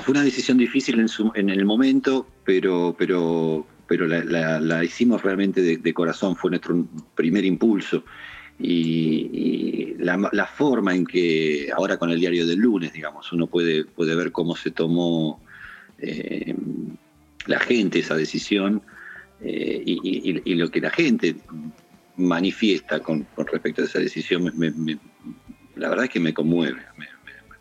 Fue 0.00 0.12
una 0.12 0.22
decisión 0.22 0.58
difícil 0.58 1.00
en, 1.00 1.08
en 1.34 1.48
el 1.48 1.64
momento, 1.64 2.26
pero, 2.44 2.94
pero 2.98 3.66
pero 3.86 4.06
la, 4.06 4.84
hicimos 4.84 5.22
realmente 5.22 5.62
de, 5.62 5.94
corazón, 5.94 6.36
fue 6.36 6.50
nuestro 6.50 6.86
primer 7.14 7.46
impulso. 7.46 8.04
Y, 8.58 9.94
la, 9.98 10.46
forma 10.46 10.94
en 10.94 11.06
que 11.06 11.70
ahora 11.74 11.96
con 11.96 12.10
el 12.10 12.20
diario 12.20 12.46
del 12.46 12.58
lunes, 12.58 12.92
digamos, 12.92 13.32
uno 13.32 13.46
puede, 13.46 13.86
puede 13.86 14.14
ver 14.14 14.30
cómo 14.30 14.56
se 14.56 14.72
tomó 14.72 15.40
eh, 16.00 16.54
la 17.46 17.58
gente 17.60 18.00
esa 18.00 18.14
decisión 18.14 18.82
eh, 19.42 19.82
y, 19.84 20.54
lo 20.54 20.70
que 20.70 20.80
la 20.80 20.90
gente 20.90 21.36
manifiesta 22.16 23.00
con, 23.00 23.26
respecto 23.36 23.82
a 23.82 23.84
esa 23.84 23.98
decisión, 23.98 24.52
la 25.76 25.88
verdad 25.88 26.06
es 26.06 26.10
que 26.10 26.20
me 26.20 26.32
conmueve, 26.32 26.80
me, 26.96 27.06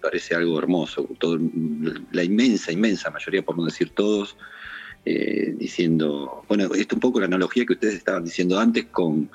parece 0.01 0.35
algo 0.35 0.59
hermoso. 0.59 1.09
Todo, 1.17 1.39
la 2.11 2.23
inmensa, 2.23 2.71
inmensa 2.71 3.09
mayoría, 3.09 3.43
no 3.55 3.65
decir 3.65 3.89
todos, 3.89 4.37
eh, 5.03 5.53
diciendo, 5.57 6.43
bueno, 6.47 6.73
esto 6.73 6.95
un 6.95 7.01
poco 7.01 7.19
la 7.19 7.25
analogía 7.25 7.65
que 7.65 7.73
ustedes 7.73 7.95
estaban 7.95 8.23
diciendo 8.23 8.59
antes 8.59 8.85
con, 8.85 9.29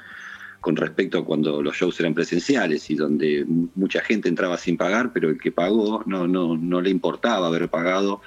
con 0.60 0.76
respecto 0.76 1.18
a 1.18 1.24
cuando 1.24 1.62
los 1.62 1.76
shows 1.76 1.98
eran 2.00 2.14
presenciales 2.14 2.90
y 2.90 2.94
donde 2.94 3.44
mucha 3.74 4.00
gente 4.00 4.28
entraba 4.28 4.56
sin 4.58 4.76
pagar, 4.76 5.12
pero 5.12 5.28
el 5.28 5.38
que 5.38 5.52
pagó 5.52 6.02
no, 6.06 6.26
no, 6.28 6.56
no 6.56 6.80
le 6.80 6.90
importaba 6.90 7.48
haber 7.48 7.68
pagado 7.68 8.20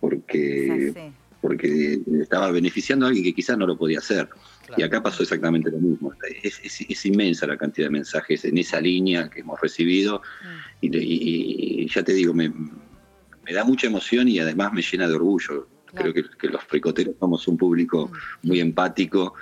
porque, 0.00 1.12
porque 1.44 2.00
estaba 2.22 2.50
beneficiando 2.50 3.04
a 3.04 3.08
alguien 3.08 3.22
que 3.22 3.34
quizás 3.34 3.58
no 3.58 3.66
lo 3.66 3.76
podía 3.76 3.98
hacer. 3.98 4.30
Y 4.78 4.82
acá 4.82 5.02
pasó 5.02 5.22
exactamente 5.22 5.70
lo 5.70 5.76
mismo. 5.76 6.10
Es, 6.42 7.04
inmensa 7.04 7.46
la 7.46 7.58
cantidad 7.58 7.88
de 7.88 7.90
mensajes 7.90 8.46
en 8.46 8.56
esa 8.56 8.80
línea 8.80 9.28
que 9.28 9.40
hemos 9.40 9.60
recibido 9.60 10.22
mm. 10.42 10.86
y, 10.86 11.86
ya 11.86 12.02
te 12.02 12.14
digo, 12.14 12.32
me, 12.32 12.48
me 12.48 13.52
da 13.52 13.62
mucha 13.62 13.88
emoción 13.88 14.26
y 14.26 14.38
además 14.38 14.72
me 14.72 14.80
llena 14.80 15.06
de 15.06 15.14
orgullo 15.16 15.68
Creo 15.92 16.14
que, 16.14 16.48
los 16.48 16.64
fricoteros 16.64 17.14
somos 17.20 17.46
un 17.46 17.58
público 17.58 18.10
mm. 18.42 18.48
muy 18.48 18.60
empático 18.60 19.34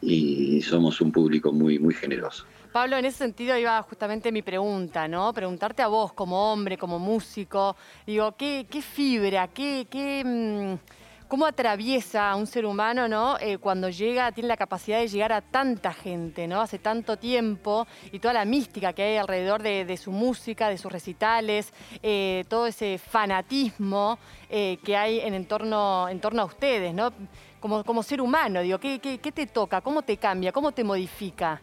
y 0.00 0.62
somos 0.62 1.00
un 1.00 1.10
público 1.10 1.52
muy, 1.52 1.80
muy 1.80 1.92
generoso. 1.92 2.44
Pablo, 2.72 2.96
en 2.96 3.04
ese 3.04 3.18
sentido 3.18 3.58
iba 3.58 3.82
justamente 3.82 4.30
mi 4.30 4.42
pregunta, 4.42 5.08
¿no? 5.08 5.32
Preguntarte 5.32 5.82
a 5.82 5.88
vos 5.88 6.12
como 6.12 6.52
hombre, 6.52 6.78
como 6.78 7.00
músico, 7.00 7.76
digo, 8.06 8.36
¿qué, 8.36 8.64
qué 8.70 8.80
fibra, 8.80 9.48
qué, 9.48 9.88
qué, 9.90 10.22
mm, 10.24 11.07
cómo 11.28 11.46
atraviesa 11.46 12.30
a 12.30 12.36
un 12.36 12.46
ser 12.46 12.64
humano, 12.64 13.06
¿no? 13.06 13.38
Eh, 13.38 13.58
cuando 13.58 13.90
llega, 13.90 14.32
tiene 14.32 14.48
la 14.48 14.56
capacidad 14.56 14.98
de 14.98 15.08
llegar 15.08 15.32
a 15.32 15.42
tanta 15.42 15.92
gente, 15.92 16.48
¿no? 16.48 16.60
Hace 16.60 16.78
tanto 16.78 17.18
tiempo 17.18 17.86
y 18.10 18.18
toda 18.18 18.34
la 18.34 18.44
mística 18.44 18.94
que 18.94 19.02
hay 19.02 19.16
alrededor 19.18 19.62
de, 19.62 19.96
su 19.96 20.10
música, 20.10 20.68
de 20.68 20.78
sus 20.78 20.90
recitales, 20.90 21.72
eh, 22.02 22.44
todo 22.48 22.66
ese 22.66 22.98
fanatismo 22.98 24.18
eh, 24.48 24.78
que 24.82 24.96
hay 24.96 25.20
en, 25.20 25.44
torno, 25.44 26.08
en 26.08 26.18
torno 26.20 26.42
a 26.42 26.44
ustedes, 26.46 26.94
¿no? 26.94 27.12
Como, 27.60 27.84
como 27.84 28.02
ser 28.02 28.20
humano, 28.20 28.62
digo, 28.62 28.78
¿qué, 28.78 28.98
¿qué, 28.98 29.32
te 29.32 29.46
toca? 29.46 29.80
¿Cómo 29.80 30.02
te 30.02 30.16
cambia? 30.16 30.52
¿Cómo 30.52 30.72
te 30.72 30.84
modifica? 30.84 31.60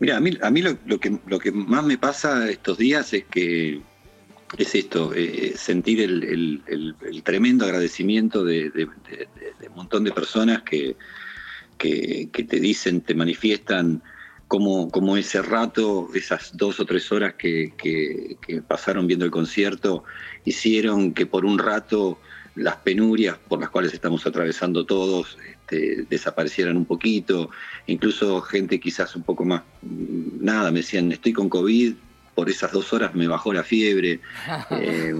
Mira, 0.00 0.16
a 0.16 0.50
mí, 0.50 0.62
lo 0.62 0.98
que 1.38 1.52
más 1.52 1.84
me 1.84 1.96
pasa 1.96 2.50
estos 2.50 2.76
días 2.76 3.12
es 3.14 3.24
que 3.24 3.80
es 4.58 4.74
esto, 4.74 5.12
eh, 5.14 5.54
sentir 5.56 6.00
el, 6.00 7.22
tremendo 7.24 7.64
agradecimiento 7.64 8.44
de, 8.44 8.88
un 9.68 9.74
montón 9.74 10.04
de 10.04 10.12
personas 10.12 10.62
que, 10.62 10.96
te 11.78 12.60
dicen, 12.60 13.00
te 13.00 13.14
manifiestan 13.14 14.02
como, 14.48 15.16
ese 15.16 15.42
rato, 15.42 16.08
esas 16.14 16.56
dos 16.56 16.78
o 16.80 16.84
tres 16.84 17.10
horas 17.10 17.34
que, 17.34 17.72
que, 17.76 18.62
pasaron 18.62 19.06
viendo 19.06 19.24
el 19.24 19.30
concierto, 19.30 20.04
hicieron 20.44 21.12
que 21.12 21.26
por 21.26 21.44
un 21.44 21.58
rato 21.58 22.18
las 22.54 22.76
penurias 22.76 23.36
por 23.48 23.60
las 23.60 23.70
cuales 23.70 23.92
estamos 23.92 24.24
atravesando 24.26 24.86
todos 24.86 25.36
este, 25.50 26.06
desaparecieran 26.08 26.76
un 26.76 26.84
poquito, 26.84 27.50
incluso 27.86 28.40
gente 28.42 28.78
quizás 28.78 29.16
un 29.16 29.22
poco 29.22 29.44
más, 29.44 29.62
nada, 29.82 30.70
me 30.70 30.80
decían, 30.80 31.10
estoy 31.10 31.32
con 31.32 31.48
COVID, 31.48 31.94
por 32.34 32.50
esas 32.50 32.72
dos 32.72 32.92
horas 32.92 33.14
me 33.14 33.26
bajó 33.26 33.52
la 33.52 33.62
fiebre, 33.62 34.20
eh, 34.70 35.14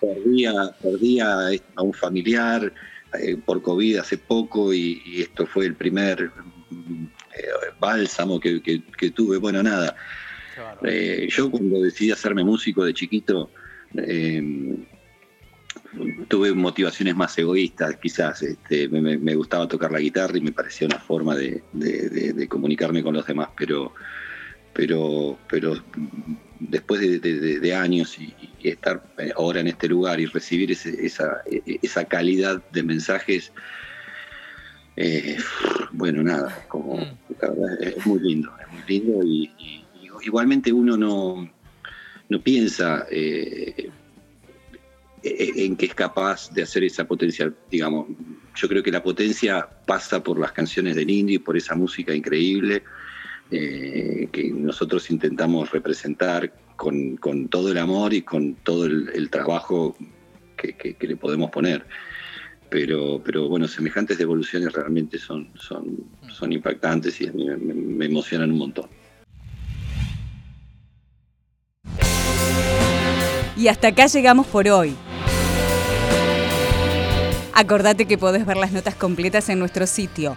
perdía, 0.00 1.32
a 1.76 1.82
un 1.82 1.94
familiar 1.94 2.72
eh, 3.20 3.36
por 3.44 3.62
COVID 3.62 3.98
hace 3.98 4.18
poco 4.18 4.72
y, 4.74 5.20
esto 5.20 5.46
fue 5.46 5.66
el 5.66 5.74
primer 5.74 6.30
eh, 6.70 7.72
bálsamo 7.80 8.40
que, 8.40 8.82
tuve. 9.14 9.38
Bueno, 9.38 9.62
nada. 9.62 9.96
yo 11.28 11.50
cuando 11.50 11.80
decidí 11.80 12.10
hacerme 12.10 12.44
músico 12.44 12.84
de 12.84 12.94
chiquito, 12.94 13.50
tuve 16.28 16.52
motivaciones 16.52 17.16
más 17.16 17.38
egoístas, 17.38 17.96
quizás. 17.96 18.42
Este, 18.42 18.88
me, 18.88 19.34
gustaba 19.34 19.68
tocar 19.68 19.92
la 19.92 20.00
guitarra 20.00 20.36
y 20.36 20.40
me 20.40 20.52
parecía 20.52 20.86
una 20.88 20.98
forma 20.98 21.34
de, 21.36 21.62
de 21.72 22.48
comunicarme 22.48 23.02
con 23.02 23.14
los 23.14 23.26
demás, 23.26 23.48
pero, 23.56 23.94
pero, 24.72 25.38
pero 25.48 25.82
después 26.60 27.00
de, 27.00 27.74
años 27.74 28.18
y, 28.18 28.34
estar 28.62 29.02
ahora 29.36 29.60
en 29.60 29.68
este 29.68 29.88
lugar 29.88 30.20
y 30.20 30.26
recibir 30.26 30.72
esa, 30.72 31.42
esa, 31.82 32.04
calidad 32.04 32.62
de 32.70 32.82
mensajes, 32.82 33.52
eh, 34.96 35.36
bueno, 35.92 36.22
nada, 36.22 36.64
como, 36.68 36.96
mm. 36.96 37.18
es 37.80 38.06
muy 38.06 38.20
lindo, 38.20 38.52
es 38.60 38.72
muy 38.72 38.82
lindo 38.88 39.24
y, 39.24 39.84
igualmente 40.22 40.72
uno 40.72 40.96
no, 40.96 41.48
no 42.28 42.42
piensa 42.42 43.06
eh, 43.08 43.88
e, 45.22 45.64
en 45.64 45.76
que 45.76 45.86
es 45.86 45.94
capaz 45.94 46.52
de 46.52 46.62
hacer 46.62 46.82
esa 46.82 47.06
potencia, 47.06 47.52
digamos, 47.70 48.08
yo 48.56 48.68
creo 48.68 48.82
que 48.82 48.90
la 48.90 49.02
potencia 49.02 49.68
pasa 49.86 50.22
por 50.22 50.38
las 50.38 50.50
canciones 50.50 50.96
del 50.96 51.08
indie, 51.08 51.38
por 51.38 51.56
esa 51.56 51.76
música 51.76 52.12
increíble 52.12 52.82
eh, 53.50 54.28
que 54.30 54.50
nosotros 54.50 55.10
intentamos 55.10 55.70
representar 55.70 56.52
con, 56.76 57.16
todo 57.48 57.72
el 57.72 57.78
amor 57.78 58.12
y 58.12 58.20
con 58.20 58.54
todo 58.56 58.84
el, 58.84 59.30
trabajo 59.30 59.96
que, 60.56 60.96
le 61.00 61.16
podemos 61.16 61.50
poner. 61.50 61.86
Pero, 62.68 63.22
pero 63.24 63.48
bueno, 63.48 63.66
semejantes 63.66 64.18
devoluciones 64.18 64.72
realmente 64.74 65.18
son, 65.18 65.48
son, 65.54 66.04
son 66.30 66.52
impactantes 66.52 67.20
y 67.22 67.30
me, 67.30 67.56
me 67.56 68.04
emocionan 68.04 68.52
un 68.52 68.58
montón. 68.58 68.90
Y 73.56 73.68
hasta 73.68 73.88
acá 73.88 74.06
llegamos 74.06 74.46
por 74.46 74.68
hoy. 74.68 74.94
Acordate 77.54 78.04
que 78.04 78.18
podés 78.18 78.44
ver 78.44 78.58
las 78.58 78.72
notas 78.72 78.94
completas 78.94 79.48
en 79.48 79.58
nuestro 79.58 79.86
sitio 79.86 80.36